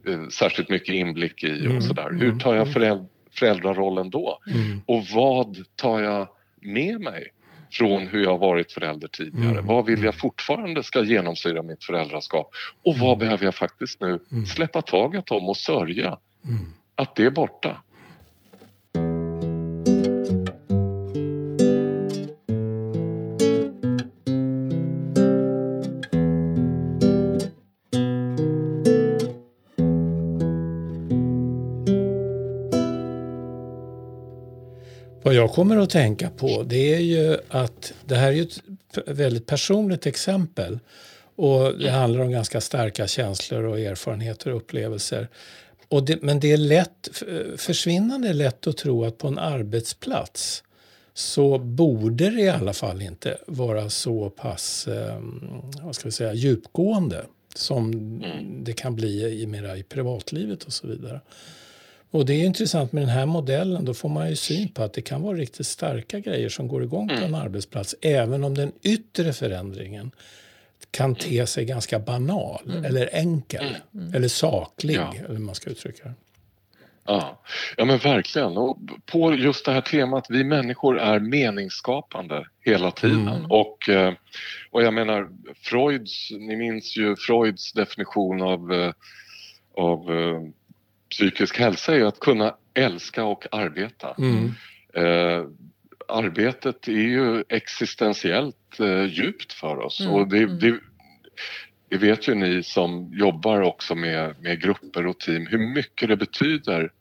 [0.06, 2.10] eh, särskilt mycket inblick i och sådär.
[2.20, 2.68] Hur tar jag
[3.38, 4.38] föräldrarollen då?
[4.86, 6.28] Och vad tar jag
[6.60, 7.32] med mig
[7.70, 9.50] från hur jag varit förälder tidigare.
[9.50, 9.66] Mm.
[9.66, 12.50] Vad vill jag fortfarande ska genomsyra mitt föräldraskap?
[12.84, 13.18] Och vad mm.
[13.18, 14.46] behöver jag faktiskt nu mm.
[14.46, 16.18] släppa taget om och sörja?
[16.44, 16.72] Mm.
[16.94, 17.82] Att det är borta.
[35.36, 38.62] Jag kommer att tänka på det är ju att det här är ett
[39.06, 40.78] väldigt personligt exempel.
[41.36, 45.28] Och det handlar om ganska starka känslor och erfarenheter och upplevelser.
[45.88, 47.08] Och det, men det är lätt,
[47.56, 50.62] försvinnande lätt att tro att på en arbetsplats
[51.14, 55.20] så borde det i alla fall inte vara så pass eh,
[55.82, 58.64] vad ska vi säga, djupgående som mm.
[58.64, 61.20] det kan bli i, mera i privatlivet och så vidare.
[62.10, 64.92] Och det är intressant med den här modellen, då får man ju syn på att
[64.92, 67.34] det kan vara riktigt starka grejer som går igång på en mm.
[67.34, 70.10] arbetsplats, även om den yttre förändringen
[70.90, 72.84] kan te sig ganska banal mm.
[72.84, 74.14] eller enkel mm.
[74.14, 75.14] eller saklig, ja.
[75.28, 76.14] eller man ska uttrycka det.
[77.06, 77.42] Ja.
[77.76, 78.56] ja, men verkligen.
[78.56, 83.28] Och på just det här temat, vi människor är meningsskapande hela tiden.
[83.28, 83.50] Mm.
[83.50, 84.14] Och, eh,
[84.70, 85.28] och jag menar,
[85.62, 88.92] Freuds, ni minns ju Freuds definition av, eh,
[89.76, 90.40] av eh,
[91.10, 94.14] psykisk hälsa är att kunna älska och arbeta.
[94.18, 94.52] Mm.
[94.94, 95.44] Eh,
[96.08, 100.12] arbetet är ju existentiellt eh, djupt för oss mm.
[100.12, 100.58] och det, mm.
[100.58, 100.78] det,
[101.88, 106.16] det, vet ju ni som jobbar också med, med grupper och team hur mycket det
[106.16, 106.92] betyder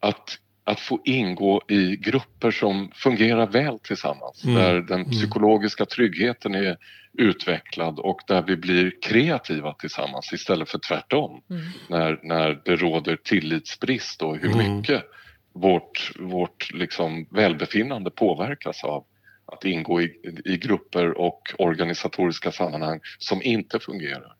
[0.00, 4.44] att, att få ingå i grupper som fungerar väl tillsammans.
[4.44, 4.56] Mm.
[4.56, 5.10] Där den mm.
[5.10, 6.76] psykologiska tryggheten är
[7.12, 11.42] utvecklad och där vi blir kreativa tillsammans istället för tvärtom.
[11.50, 11.62] Mm.
[11.88, 14.76] När, när det råder tillitsbrist och hur mm.
[14.76, 15.04] mycket
[15.52, 19.04] vårt, vårt liksom välbefinnande påverkas av
[19.46, 20.12] att ingå i,
[20.44, 24.36] i grupper och organisatoriska sammanhang som inte fungerar.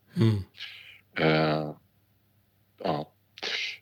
[1.20, 1.76] Uh,
[2.84, 3.13] ja.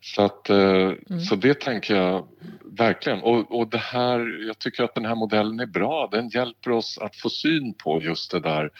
[0.00, 1.20] Så, att, eh, mm.
[1.20, 2.28] så det tänker jag
[2.64, 3.20] verkligen.
[3.20, 6.08] Och, och det här, jag tycker att den här modellen är bra.
[6.12, 8.70] Den hjälper oss att få syn på just det där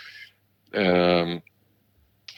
[0.72, 1.38] eh,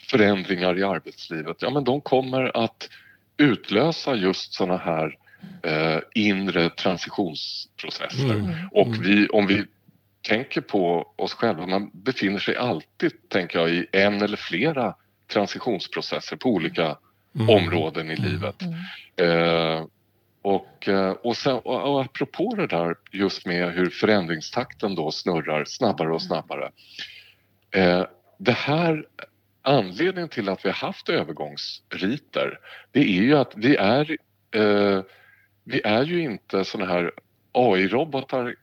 [0.09, 1.57] förändringar i arbetslivet.
[1.59, 2.89] Ja, men de kommer att
[3.37, 5.17] utlösa just såna här
[5.63, 8.33] eh, inre transitionsprocesser.
[8.33, 8.51] Mm.
[8.71, 9.01] Och mm.
[9.01, 9.65] vi, om vi
[10.21, 14.95] tänker på oss själva, man befinner sig alltid, tänker jag, i en eller flera
[15.27, 16.97] transitionsprocesser på olika
[17.35, 17.49] mm.
[17.49, 18.61] områden i livet.
[18.61, 19.77] Mm.
[19.77, 19.85] Eh,
[20.41, 25.65] och, eh, och, sen, och, och apropå det där just med hur förändringstakten då snurrar
[25.65, 26.71] snabbare och snabbare.
[27.71, 28.05] Eh,
[28.37, 29.05] det här
[29.61, 32.59] anledningen till att vi har haft övergångsriter
[32.91, 34.17] det är ju att vi är
[34.51, 35.01] eh,
[35.63, 37.11] vi är ju inte såna här
[37.51, 38.55] AI-robotar.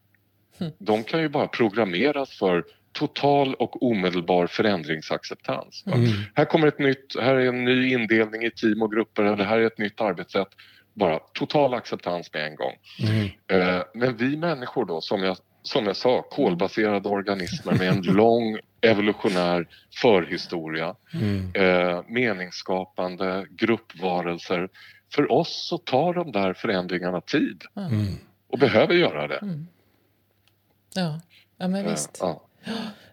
[0.59, 0.73] Mm.
[0.79, 5.85] De kan ju bara programmeras för total och omedelbar förändringsacceptans.
[5.87, 6.09] Mm.
[6.35, 9.59] Här kommer ett nytt, här är en ny indelning i team och grupper eller här
[9.59, 10.49] är ett nytt arbetssätt.
[10.95, 12.73] Bara total acceptans med en gång.
[13.03, 13.29] Mm.
[13.47, 18.59] Eh, men vi människor då, som jag, som jag sa, kolbaserade organismer med en lång
[18.81, 19.69] evolutionär
[20.01, 21.53] förhistoria, mm.
[21.55, 24.69] eh, meningsskapande gruppvarelser.
[25.15, 28.15] För oss så tar de där förändringarna tid mm.
[28.49, 29.39] och behöver göra det.
[29.39, 29.67] Mm.
[30.95, 31.21] Ja.
[31.57, 32.23] ja, men visst.
[32.23, 32.49] Eh, ja.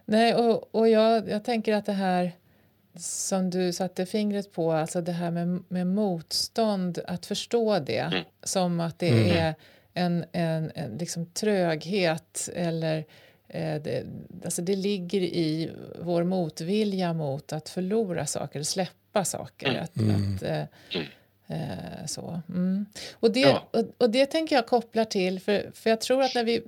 [0.04, 2.32] Nej, och, och jag, jag tänker att det här
[2.98, 8.24] som du satte fingret på, alltså det här med, med motstånd, att förstå det mm.
[8.42, 9.36] som att det mm.
[9.36, 9.54] är
[9.94, 13.04] en, en, en liksom tröghet eller
[13.48, 14.06] eh, det,
[14.44, 19.68] alltså det ligger i vår motvilja mot att förlora saker, släppa saker.
[19.68, 19.82] Mm.
[19.82, 20.34] Att, mm.
[20.34, 21.06] att eh, mm.
[21.46, 22.40] eh, så.
[22.48, 22.86] Mm.
[23.12, 23.68] Och, det, ja.
[23.70, 26.62] och, och, det tänker jag kopplar till, för, för jag tror att när vi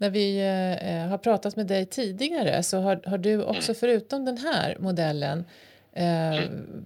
[0.00, 0.38] när vi
[0.82, 5.44] eh, har pratat med dig tidigare så har, har du också förutom den här modellen
[5.92, 6.40] eh,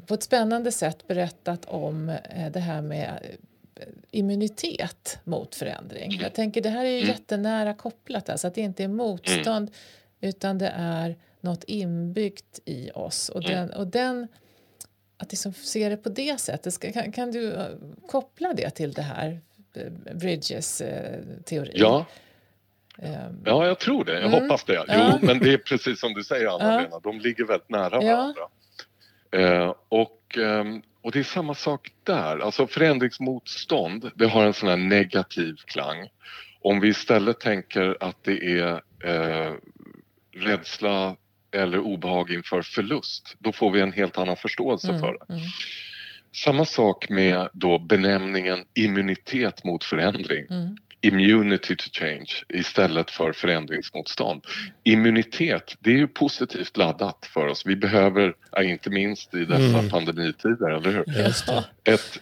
[0.06, 3.18] på ett spännande sätt berättat om eh, det här med
[3.74, 6.18] eh, immunitet mot förändring.
[6.22, 7.08] Jag tänker det här är ju mm.
[7.08, 9.70] jättenära kopplat, alltså att det inte är motstånd
[10.20, 13.28] utan det är något inbyggt i oss.
[13.28, 14.28] Och den, och den
[15.16, 17.66] att liksom se det på det sättet, ska, kan, kan du eh,
[18.08, 19.40] koppla det till det här
[19.74, 21.72] eh, Bridges eh, teori?
[21.74, 22.06] Ja.
[23.44, 24.12] Ja, jag tror det.
[24.12, 24.42] Jag mm.
[24.42, 24.74] hoppas det.
[24.74, 25.18] Jo, ja.
[25.22, 26.88] men det är precis som du säger, Anna-Lena.
[26.90, 27.00] Ja.
[27.02, 28.42] De ligger väldigt nära varandra.
[29.30, 29.38] Ja.
[29.38, 30.64] Eh, och, eh,
[31.02, 32.38] och det är samma sak där.
[32.38, 36.08] Alltså förändringsmotstånd, det har en sån här negativ klang.
[36.60, 39.52] Om vi istället tänker att det är eh,
[40.32, 41.16] rädsla
[41.52, 45.00] eller obehag inför förlust, då får vi en helt annan förståelse mm.
[45.00, 45.34] för det.
[45.34, 45.44] Mm.
[46.32, 50.46] Samma sak med då benämningen immunitet mot förändring.
[51.08, 54.44] Mm immunity to change istället för förändringsmotstånd.
[54.82, 57.66] Immunitet, det är ju positivt laddat för oss.
[57.66, 59.88] Vi behöver, inte minst i dessa mm.
[59.88, 61.04] pandemitider, eller hur?
[61.84, 62.20] Ett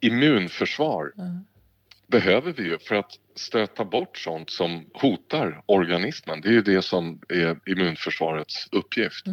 [0.00, 1.44] immunförsvar mm.
[2.06, 6.40] behöver vi ju för att stöta bort sånt som hotar organismen.
[6.40, 9.26] Det är ju det som är immunförsvarets uppgift.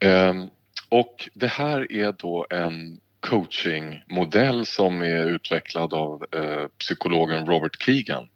[0.00, 0.40] Mm.
[0.40, 0.50] Um,
[0.88, 8.28] och det här är då en coachingmodell som är utvecklad av eh, psykologen Robert Keegan.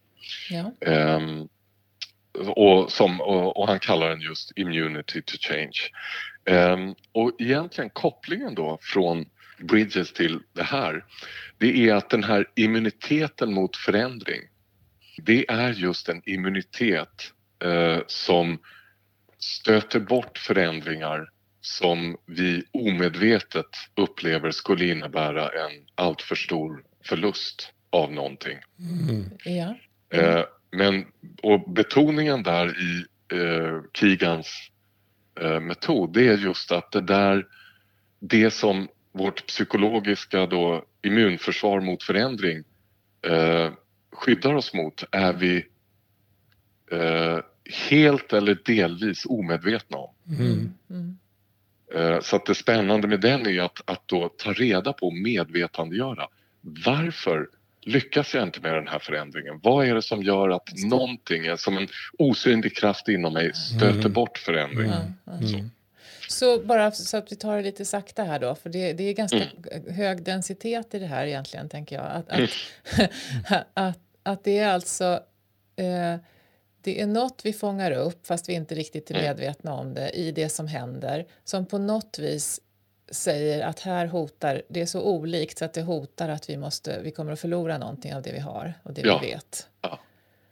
[0.50, 0.72] Ja.
[1.16, 1.48] Um,
[2.46, 5.78] och, som, och, och, han kallar den just immunity to change.
[6.50, 9.26] Um, och egentligen kopplingen då från
[9.58, 11.04] Bridges till det här
[11.58, 14.40] det är att den här immuniteten mot förändring
[15.16, 17.32] det är just en immunitet
[17.64, 18.58] uh, som
[19.38, 21.28] stöter bort förändringar
[21.64, 28.58] som vi omedvetet upplever skulle innebära en alltför stor förlust av någonting.
[28.78, 29.24] Mm.
[29.44, 29.76] Ja.
[30.10, 30.36] Mm.
[30.36, 31.06] Eh, men,
[31.42, 33.04] och betoningen där i
[33.38, 34.70] eh, Kigans
[35.40, 37.46] eh, metod det är just att det där,
[38.20, 42.64] det som vårt psykologiska då, immunförsvar mot förändring
[43.26, 43.72] eh,
[44.12, 45.66] skyddar oss mot är vi
[46.90, 47.38] eh,
[47.90, 50.14] helt eller delvis omedvetna om.
[50.28, 51.18] Mm.
[51.94, 52.12] Mm.
[52.12, 55.12] Eh, så att det spännande med den är att, att då ta reda på och
[55.12, 56.28] medvetandegöra.
[56.60, 57.48] Varför
[57.82, 59.60] lyckas jag inte med den här förändringen?
[59.62, 64.12] Vad är det som gör att någonting, som en osynlig kraft inom mig, stöter mm.
[64.12, 65.14] bort förändringen?
[65.26, 65.48] Mm.
[65.48, 65.58] Så.
[66.28, 69.12] Så bara så att vi tar det lite sakta här då, för det, det är
[69.12, 69.94] ganska mm.
[69.94, 72.04] hög densitet i det här egentligen, tänker jag.
[72.04, 73.10] Att, att, mm.
[73.74, 75.20] att, att, det är alltså
[75.76, 76.20] eh,
[76.84, 79.26] det är något vi fångar upp, fast vi inte riktigt är mm.
[79.26, 82.60] medvetna om det, i det som händer, som på något vis
[83.10, 87.00] säger att här hotar, det är så olikt så att det hotar att vi, måste,
[87.02, 89.18] vi kommer att förlora någonting av det vi har och det ja.
[89.22, 89.68] vi vet.
[89.80, 89.98] Ja.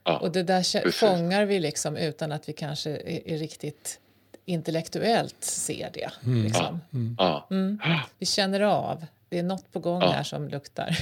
[0.05, 0.19] Ja.
[0.19, 1.01] Och det där Precis.
[1.01, 4.01] fångar vi liksom utan att vi kanske är, är riktigt
[4.45, 6.11] intellektuellt ser det.
[6.27, 6.45] Mm.
[6.45, 6.81] Liksom.
[7.51, 7.79] Mm.
[8.19, 10.11] Vi känner av det är något på gång ja.
[10.11, 10.99] här som luktar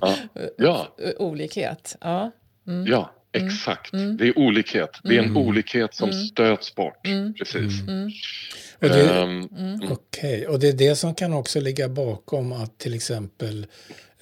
[0.00, 0.16] ja.
[0.56, 0.88] ja.
[1.18, 1.96] olikhet.
[2.00, 2.30] Ja,
[2.66, 2.86] mm.
[2.86, 3.08] ja mm.
[3.34, 3.92] Exakt.
[3.92, 4.16] Mm.
[4.16, 4.90] Det är olikhet.
[5.02, 5.36] Det är en mm.
[5.36, 6.24] olikhet som mm.
[6.24, 7.02] stöts bort.
[7.38, 7.72] Precis.
[8.80, 10.46] Och det, um, okay.
[10.46, 13.66] och det är det som kan också ligga bakom att till exempel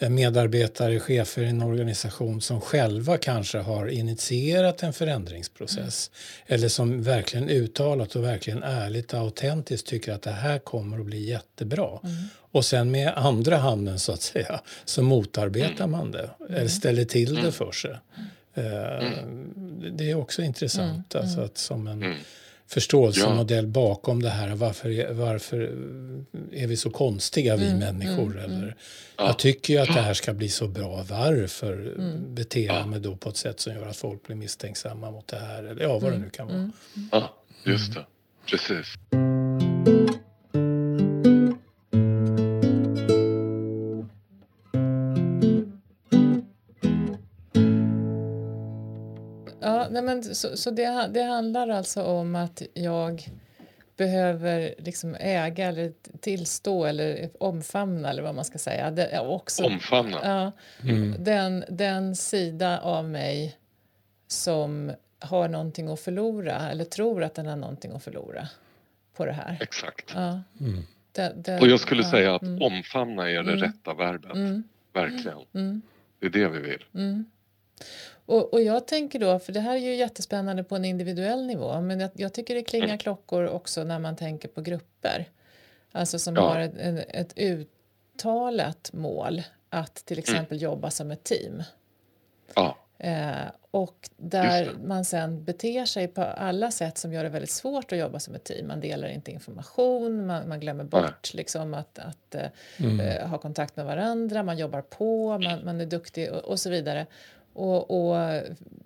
[0.08, 6.54] medarbetare, chefer i en organisation som själva kanske har initierat en förändringsprocess mm.
[6.54, 11.06] eller som verkligen uttalat och verkligen ärligt och autentiskt tycker att det här kommer att
[11.06, 12.00] bli jättebra.
[12.04, 12.14] Mm.
[12.52, 16.68] Och sen med andra handen så att säga så motarbetar man det eller mm.
[16.68, 17.52] ställer till det mm.
[17.52, 17.96] för sig.
[18.58, 19.26] Uh,
[19.92, 22.14] det är också intressant alltså att som en
[22.72, 23.70] förståelsemodell ja.
[23.70, 24.54] bakom det här.
[24.54, 25.58] Varför, varför
[26.52, 28.38] är vi så konstiga, vi mm, människor?
[28.38, 28.76] Mm, eller,
[29.16, 29.26] ja.
[29.26, 31.04] Jag tycker ju att det här ska bli så bra.
[31.08, 32.34] Varför mm.
[32.34, 35.38] beter jag mig då på ett sätt som gör att folk blir misstänksamma mot det
[35.38, 35.64] här?
[35.64, 36.56] Eller ja, vad det nu kan vara.
[36.56, 36.72] Mm.
[37.12, 37.34] Ja,
[37.64, 38.06] just det.
[38.46, 38.86] Precis.
[50.02, 53.28] Nej men, så, så det, det handlar alltså om att jag
[53.96, 58.90] behöver liksom äga eller tillstå eller omfamna eller vad man ska säga.
[58.90, 60.20] Det, också, omfamna?
[60.22, 60.52] Ja,
[60.88, 61.14] mm.
[61.18, 63.56] den, den sida av mig
[64.26, 68.48] som har någonting att förlora eller tror att den har någonting att förlora
[69.16, 69.58] på det här.
[69.60, 70.12] Exakt.
[70.14, 70.42] Ja.
[70.60, 70.82] Mm.
[71.12, 72.62] Det, det, och jag skulle ja, säga att mm.
[72.62, 73.56] omfamna är det mm.
[73.56, 74.34] rätta verbet.
[74.34, 74.62] Mm.
[74.92, 75.38] Verkligen.
[75.54, 75.82] Mm.
[76.18, 76.84] Det är det vi vill.
[78.26, 81.80] Och, och jag tänker då, för det här är ju jättespännande på en individuell nivå,
[81.80, 82.98] men jag, jag tycker det klingar mm.
[82.98, 85.28] klockor också när man tänker på grupper.
[85.92, 86.48] Alltså som ja.
[86.48, 86.74] har ett,
[87.08, 90.22] ett, uttalat mål att till mm.
[90.22, 90.64] exempel mm.
[90.64, 91.62] jobba som ett team.
[92.54, 92.76] Ja.
[92.98, 97.92] Eh, och där man sen beter sig på alla sätt som gör det väldigt svårt
[97.92, 98.66] att jobba som ett team.
[98.66, 103.00] Man delar inte information, man, man glömmer bort liksom att, att eh, mm.
[103.00, 106.70] eh, ha kontakt med varandra, man jobbar på, man, man är duktig och, och så
[106.70, 107.06] vidare.
[107.52, 108.42] Och, och,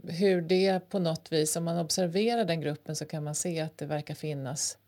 [0.09, 3.79] hur det på något vis, om man observerar den gruppen så kan man se att
[3.79, 4.79] det verkar finnas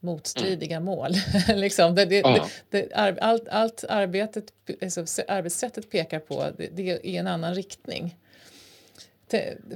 [0.00, 0.84] motstridiga mm.
[0.84, 1.10] mål.
[1.54, 1.94] liksom.
[1.94, 4.44] det, det, det, det, allt, allt arbetet,
[4.82, 8.16] alltså, arbetssättet pekar på det, det är i en annan riktning.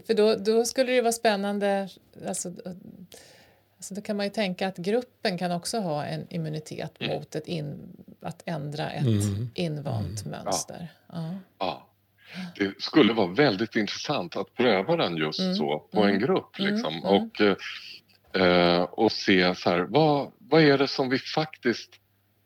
[0.06, 1.88] För då, då skulle det vara spännande,
[2.26, 2.52] alltså,
[3.76, 7.16] alltså då kan man ju tänka att gruppen kan också ha en immunitet mm.
[7.16, 7.78] mot ett in,
[8.20, 9.50] att ändra ett mm.
[9.54, 10.44] invant mm.
[10.44, 10.88] mönster.
[11.12, 11.34] Ja.
[11.58, 11.87] ja
[12.56, 15.54] det skulle vara väldigt intressant att pröva den just mm.
[15.54, 16.22] så på en mm.
[16.22, 16.58] grupp.
[16.58, 16.74] Mm.
[16.74, 16.94] Liksom.
[16.94, 17.04] Mm.
[17.04, 17.40] Och,
[18.40, 21.90] eh, och se så här, vad, vad är det som vi faktiskt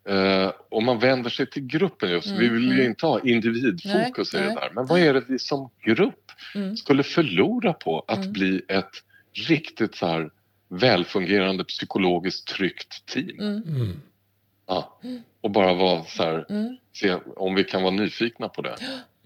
[0.08, 4.32] Eh, om man vänder sig till gruppen just, mm, vi vill ju inte ha individfokus
[4.32, 6.76] nej, i det där, men vad är det vi som grupp mm.
[6.76, 8.32] skulle förlora på att mm.
[8.32, 8.90] bli ett
[9.48, 10.30] riktigt så här
[10.68, 13.40] välfungerande psykologiskt tryggt team?
[13.40, 14.00] Mm.
[14.66, 15.00] Ja.
[15.40, 16.46] Och bara vara så här,
[16.92, 18.76] se om vi kan vara nyfikna på det.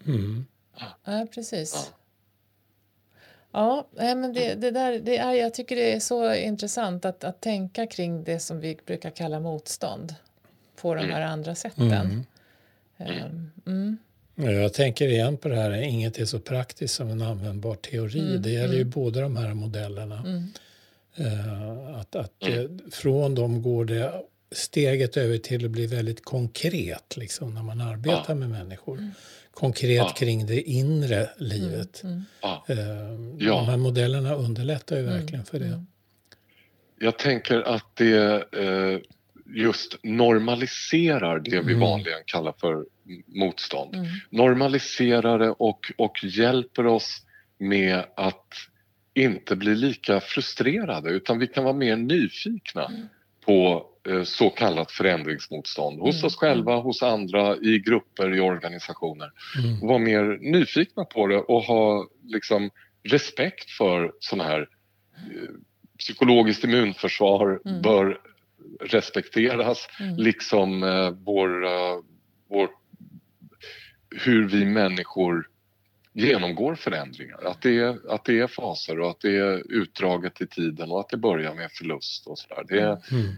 [0.07, 0.47] Mm.
[1.05, 1.93] Ja, precis.
[3.53, 7.25] Ja, ja men det, det, där, det är, jag tycker det är så intressant att,
[7.25, 10.15] att tänka kring det som vi brukar kalla motstånd
[10.81, 11.93] på de här andra sätten.
[11.93, 12.25] Mm.
[12.99, 13.99] Ehm, mm.
[14.35, 18.21] Jag tänker igen på det här, inget är så praktiskt som en användbar teori.
[18.21, 18.43] Mm.
[18.43, 18.91] Det gäller ju mm.
[18.91, 20.25] båda de här modellerna.
[21.21, 27.17] Uh, att, att det, från dem går det steget över till att bli väldigt konkret
[27.17, 28.35] liksom, när man arbetar ja.
[28.35, 29.11] med människor.
[29.57, 29.73] Mm.
[29.73, 30.15] Konkret ja.
[30.17, 32.03] kring det inre livet.
[32.03, 32.23] Mm.
[32.69, 32.79] Mm.
[32.79, 35.67] Uh, de här modellerna underlättar ju mm, verkligen för det.
[35.67, 35.87] Mm.
[36.99, 38.99] Jag tänker att det uh,
[39.47, 42.85] just normaliserar det vi vanligen kallar för
[43.27, 43.97] motstånd.
[44.31, 47.23] Normaliserar det och, och hjälper oss
[47.59, 48.47] med att
[49.15, 52.91] inte bli lika frustrerade utan vi kan vara mer nyfikna
[53.45, 56.27] på Eh, så kallat förändringsmotstånd hos mm.
[56.27, 56.85] oss själva, mm.
[56.85, 59.33] hos andra, i grupper, i organisationer.
[59.65, 59.87] Mm.
[59.87, 62.71] Vara mer nyfikna på det och ha liksom
[63.03, 64.61] respekt för sådana här
[65.17, 65.51] eh,
[65.99, 67.83] psykologiskt immunförsvar mm.
[67.83, 68.21] bör
[68.81, 70.17] respekteras mm.
[70.17, 72.03] liksom eh, vår, uh,
[72.49, 72.69] vår,
[74.11, 75.49] hur vi människor
[76.13, 77.47] genomgår förändringar.
[77.47, 81.01] Att det, är, att det är faser och att det är utdraget i tiden och
[81.01, 82.65] att det börjar med förlust och sådär.
[82.69, 82.81] Det,
[83.13, 83.37] mm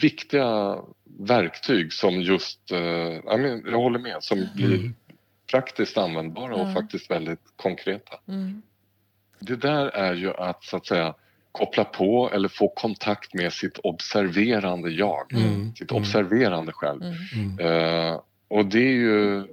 [0.00, 0.78] viktiga
[1.18, 4.50] verktyg som just, eh, jag håller med, som mm.
[4.54, 4.92] blir
[5.50, 6.74] praktiskt användbara och mm.
[6.74, 8.16] faktiskt väldigt konkreta.
[8.28, 8.62] Mm.
[9.40, 11.14] Det där är ju att så att säga
[11.52, 15.74] koppla på eller få kontakt med sitt observerande jag, mm.
[15.74, 16.02] sitt mm.
[16.02, 17.02] observerande själv.
[17.34, 17.58] Mm.
[17.58, 19.46] Uh, och det är ju,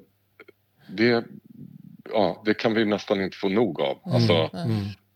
[0.88, 1.26] det,
[2.14, 3.98] ja, det kan vi nästan inte få nog av.
[4.04, 4.50] Alltså,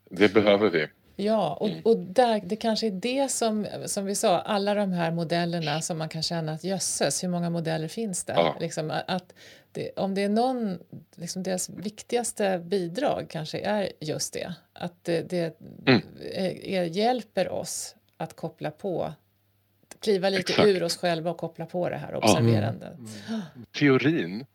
[0.10, 0.88] det behöver vi.
[1.16, 1.82] Ja, och, mm.
[1.84, 5.98] och där, det kanske är det som, som vi sa, alla de här modellerna som
[5.98, 8.34] man kan känna att jösses, hur många modeller finns det?
[8.34, 8.56] Ja.
[8.60, 9.34] Liksom, att
[9.72, 10.80] det, om det är någon,
[11.16, 16.02] liksom deras viktigaste bidrag kanske är just det, att det, det mm.
[16.34, 19.14] är, hjälper oss att koppla på
[20.00, 20.68] kliva lite Exakt.
[20.68, 22.98] ur oss själva och koppla på det här observerandet.
[22.98, 23.42] Mm.
[23.72, 24.48] Teorin eh,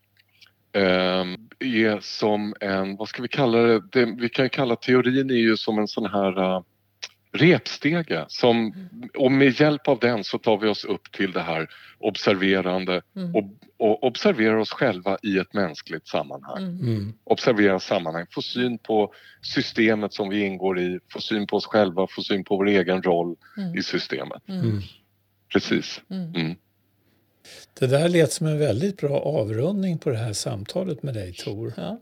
[0.72, 5.56] är som en, vad ska vi kalla det, det vi kan kalla teorin är ju
[5.56, 6.62] som en sån här uh,
[7.32, 9.10] repstege som, mm.
[9.18, 11.68] och med hjälp av den så tar vi oss upp till det här
[11.98, 13.34] observerande mm.
[13.34, 13.44] och,
[13.78, 16.62] och observerar oss själva i ett mänskligt sammanhang.
[16.62, 16.80] Mm.
[16.80, 17.12] mm.
[17.24, 19.12] Observera sammanhang, få syn på
[19.42, 23.02] systemet som vi ingår i, få syn på oss själva, få syn på vår egen
[23.02, 23.78] roll mm.
[23.78, 24.48] i systemet.
[24.48, 24.80] Mm.
[25.52, 26.02] Precis.
[27.78, 31.72] Det där lät som en väldigt bra avrundning på det här samtalet med dig Tor.
[31.76, 32.00] Ja.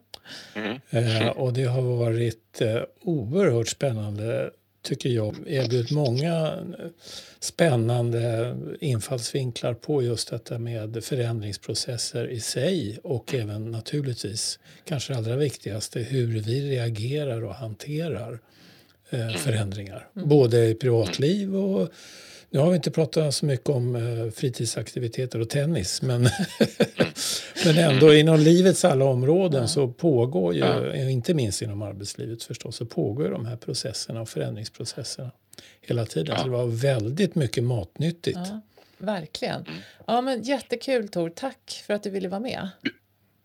[0.55, 0.79] Mm.
[0.91, 4.51] Eh, och det har varit eh, oerhört spännande
[4.83, 6.53] tycker jag, erbjudit många
[7.41, 16.01] spännande infallsvinklar på just detta med förändringsprocesser i sig och även naturligtvis, kanske allra viktigaste,
[16.01, 18.39] hur vi reagerar och hanterar
[19.11, 20.09] eh, förändringar.
[20.17, 20.29] Mm.
[20.29, 21.89] Både i privatliv och
[22.51, 26.23] nu har vi inte pratat så mycket om eh, fritidsaktiviteter och tennis men,
[27.65, 29.69] men ändå inom livets alla områden ja.
[29.69, 30.95] så pågår ju, ja.
[30.95, 35.31] inte minst inom arbetslivet förstås, så pågår de här processerna och förändringsprocesserna
[35.81, 36.35] hela tiden.
[36.37, 36.39] Ja.
[36.39, 38.39] Så det var väldigt mycket matnyttigt.
[38.99, 39.65] verkligen.
[40.07, 42.69] Ja, men jättekul Tor, tack för att du ville vara med.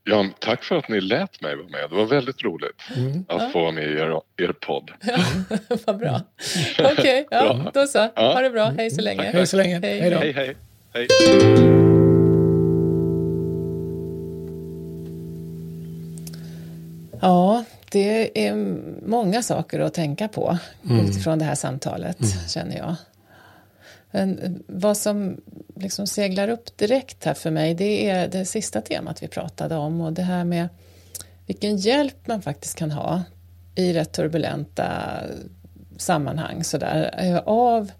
[0.05, 1.89] Ja, tack för att ni lät mig vara med.
[1.89, 3.25] Det var väldigt roligt mm.
[3.27, 3.49] att ja.
[3.49, 4.91] få vara med i er, er podd.
[5.01, 5.17] Ja,
[5.85, 6.21] vad bra.
[6.79, 7.99] Okej, okay, ja, då så.
[8.15, 8.65] Ha det bra.
[8.77, 9.23] Hej så länge.
[9.23, 9.79] Hej så länge.
[9.79, 10.55] Hej, hej, hej.
[10.93, 11.07] hej.
[17.21, 20.57] Ja, det är många saker att tänka på
[20.89, 21.05] mm.
[21.05, 22.47] utifrån det här samtalet, mm.
[22.47, 22.95] känner jag.
[24.15, 25.41] Men vad som
[25.75, 30.01] liksom seglar upp direkt här för mig det är det sista temat vi pratade om
[30.01, 30.69] och det här med
[31.45, 33.23] vilken hjälp man faktiskt kan ha
[33.75, 35.19] i rätt turbulenta
[35.97, 37.91] sammanhang sådär, eh, av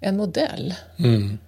[0.00, 0.74] en modell.
[0.98, 1.38] Mm.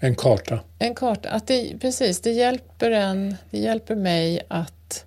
[0.00, 0.60] En karta.
[0.78, 1.30] En karta.
[1.30, 5.04] Att det, precis, det hjälper, en, det hjälper mig att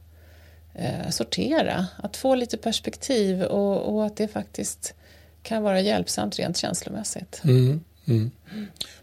[0.73, 4.93] eh, sortera, att få lite perspektiv och, och, att det faktiskt
[5.43, 7.41] kan vara hjälpsamt rent känslomässigt.
[7.43, 7.83] Mm.
[8.07, 8.31] Mm.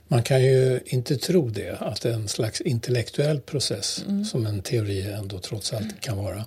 [0.08, 4.24] Man kan ju inte tro det, att en slags intellektuell process mm.
[4.24, 6.44] som en teori ändå trots allt kan vara,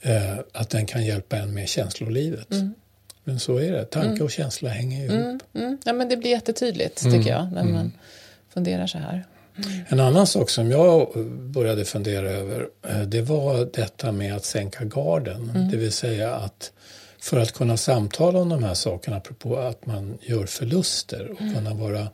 [0.00, 2.50] eh, att den kan hjälpa en med känslolivet.
[2.50, 2.74] Mm.
[3.24, 4.22] Men så är det, tanke mm.
[4.22, 5.14] och känsla hänger ihop.
[5.14, 5.78] Mm, mm.
[5.84, 7.92] Ja, men det blir jättetydligt tycker jag när man
[8.54, 9.24] funderar så här.
[9.88, 11.08] En annan sak som jag
[11.40, 15.68] började fundera över eh, det var detta med att sänka garden.
[15.70, 16.72] Det vill säga att
[17.22, 21.54] för att kunna samtala om de här sakerna, apropå att man gör förluster och mm.
[21.54, 22.08] kunna vara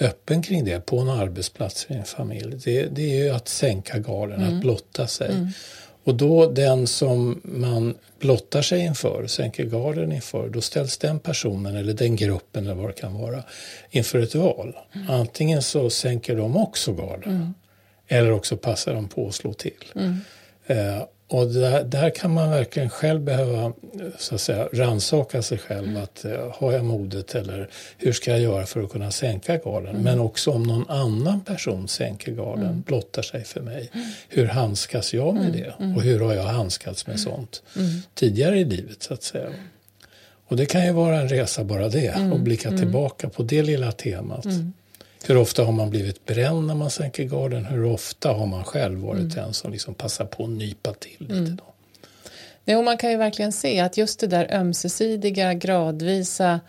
[0.00, 2.60] öppen kring det på en arbetsplats i en familj.
[2.64, 4.54] Det, det är ju att sänka garden, mm.
[4.54, 5.30] att blotta sig.
[5.30, 5.48] Mm.
[6.04, 11.76] Och då den som man blottar sig inför, sänker garden inför, då ställs den personen
[11.76, 13.42] eller den gruppen eller vad det kan vara
[13.90, 14.76] inför ett val.
[14.92, 15.10] Mm.
[15.10, 17.54] Antingen så sänker de också garden mm.
[18.08, 19.84] eller också passar de på att slå till.
[19.94, 20.16] Mm.
[20.66, 21.02] Eh,
[21.32, 23.72] och där, där, kan man verkligen själv behöva
[24.18, 25.88] så att säga, ransaka sig själv.
[25.88, 26.02] Mm.
[26.02, 27.68] att uh, Har jag modet eller
[27.98, 29.88] hur ska jag göra för att kunna sänka garden?
[29.88, 30.02] Mm.
[30.02, 32.82] Men också om någon annan person sänker garden, mm.
[32.86, 33.90] blottar sig för mig.
[33.92, 34.06] Mm.
[34.28, 35.60] Hur handskas jag med mm.
[35.60, 35.74] det?
[35.78, 35.96] Mm.
[35.96, 37.62] Och hur har jag handskats med sånt
[38.14, 39.48] tidigare i livet så att säga.
[40.48, 43.92] Och det kan ju vara en resa bara det, att blicka tillbaka på det lilla
[43.92, 44.46] temat.
[45.28, 47.64] Hur ofta har man blivit bränd när man sänker garden?
[47.64, 49.30] Hur ofta har man själv varit mm.
[49.30, 51.34] den som liksom passar på att nypa till lite?
[51.34, 51.56] Mm.
[51.56, 51.64] Då?
[52.64, 56.60] Nej, och man kan ju verkligen se att just det där ömsesidiga, gradvisa,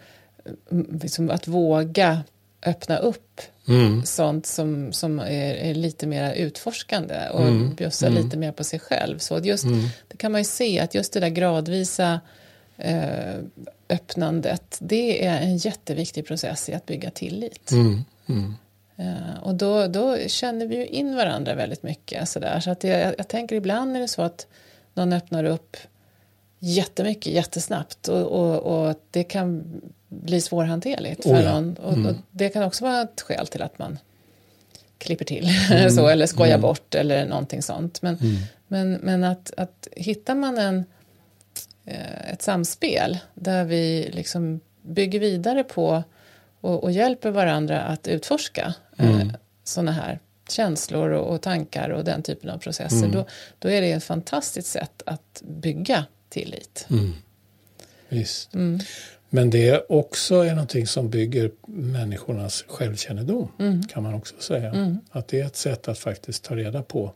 [1.02, 2.24] liksom att våga
[2.66, 4.06] öppna upp mm.
[4.06, 7.76] sånt som, som är, är, lite mer utforskande och mm.
[7.76, 8.24] bjussa mm.
[8.24, 9.18] lite mer på sig själv.
[9.18, 9.86] Så just, mm.
[10.08, 12.20] Det kan man ju se att just det där gradvisa
[12.78, 13.36] eh,
[13.90, 17.72] öppnandet det är en jätteviktig process i att bygga tillit.
[17.72, 18.04] Mm.
[18.30, 18.56] Mm.
[19.42, 22.30] Och då, då känner vi ju in varandra väldigt mycket.
[22.30, 22.60] Så, där.
[22.60, 24.48] så att jag, jag tänker ibland är det så att
[24.94, 25.78] någon öppnar upp
[26.60, 31.54] jättemycket jättesnabbt och, och, och det kan bli svårhanterligt för oh ja.
[31.54, 31.78] någon.
[31.78, 32.06] Och, mm.
[32.06, 34.00] och, det kan också vara ett skäl till att man
[34.98, 35.90] klipper till mm.
[35.90, 36.62] så, eller skojar mm.
[36.62, 38.02] bort eller någonting sånt.
[38.02, 38.36] Men, mm.
[38.68, 40.86] men, men att, att hittar man en,
[41.86, 46.04] eh, ett samspel där vi liksom bygger vidare på
[46.64, 49.30] och, och hjälper varandra att utforska eh, mm.
[49.30, 53.12] eh, sådana här känslor och, och, tankar och den typen av processer, mm.
[53.12, 53.26] då,
[53.60, 56.88] då är det ett fantastiskt sätt att bygga tillit.
[56.90, 57.14] Mm.
[58.10, 58.54] Visst.
[58.54, 58.80] Mm.
[59.30, 63.84] Men det också är någonting som bygger människornas självkännedom mm.
[63.84, 64.70] kan man också säga.
[64.70, 64.98] Mm.
[65.12, 67.14] Att det är ett sätt att faktiskt ta reda på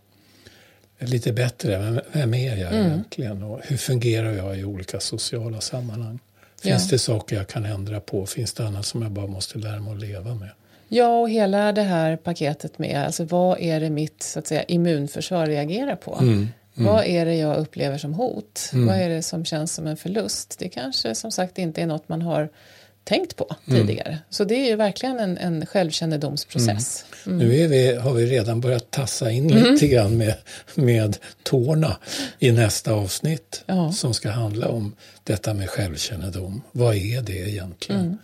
[0.99, 2.87] lite bättre, vem, vem är jag mm.
[2.87, 6.19] egentligen och hur fungerar jag i olika sociala sammanhang?
[6.61, 6.91] Finns ja.
[6.91, 8.25] det saker jag kan ändra på?
[8.25, 10.49] Finns det annat som jag bara måste lära mig att leva med?
[10.87, 14.63] Ja, och hela det här paketet med alltså vad är det mitt så att säga,
[14.63, 16.17] immunförsvar reagerar på?
[16.21, 16.47] Mm.
[16.77, 16.93] Mm.
[16.93, 18.69] Vad är det jag upplever som hot?
[18.73, 18.87] Mm.
[18.87, 20.55] Vad är det som känns som en förlust?
[20.59, 22.49] Det kanske som sagt inte är något man har
[23.07, 23.81] tänkt på mm.
[23.81, 24.19] tidigare.
[24.29, 27.05] Så det är ju verkligen en, en självkännedomsprocess.
[27.25, 27.39] Mm.
[27.39, 27.47] Mm.
[27.47, 29.73] Nu vi, har vi redan börjat tassa in mm.
[29.73, 30.33] lite grann med,
[30.75, 31.97] med tårna
[32.39, 33.91] i nästa avsnitt ja.
[33.91, 36.61] som ska handla om detta med självkännedom.
[36.71, 38.01] Vad är det egentligen?
[38.01, 38.17] Mm.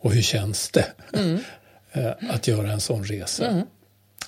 [0.00, 1.38] Och hur känns det mm.
[1.92, 3.64] eh, att göra en sån resa?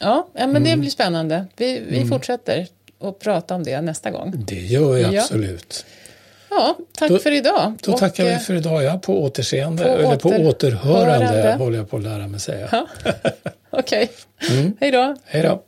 [0.00, 1.46] Ja, men det blir spännande.
[1.56, 2.66] Vi, vi fortsätter
[3.00, 4.44] att prata om det nästa gång.
[4.46, 5.22] Det gör jag ja.
[5.22, 5.84] absolut.
[5.88, 5.94] Ja,
[6.98, 7.78] tack då, för idag.
[7.82, 8.98] Då och, tackar vi för idag, ja.
[8.98, 12.68] På återseende, på eller på återhörande, håller jag på att lära mig säga.
[12.72, 12.86] Ja.
[13.70, 14.58] Okej, okay.
[14.58, 14.76] mm.
[14.80, 15.16] hej då.
[15.24, 15.62] Hej då.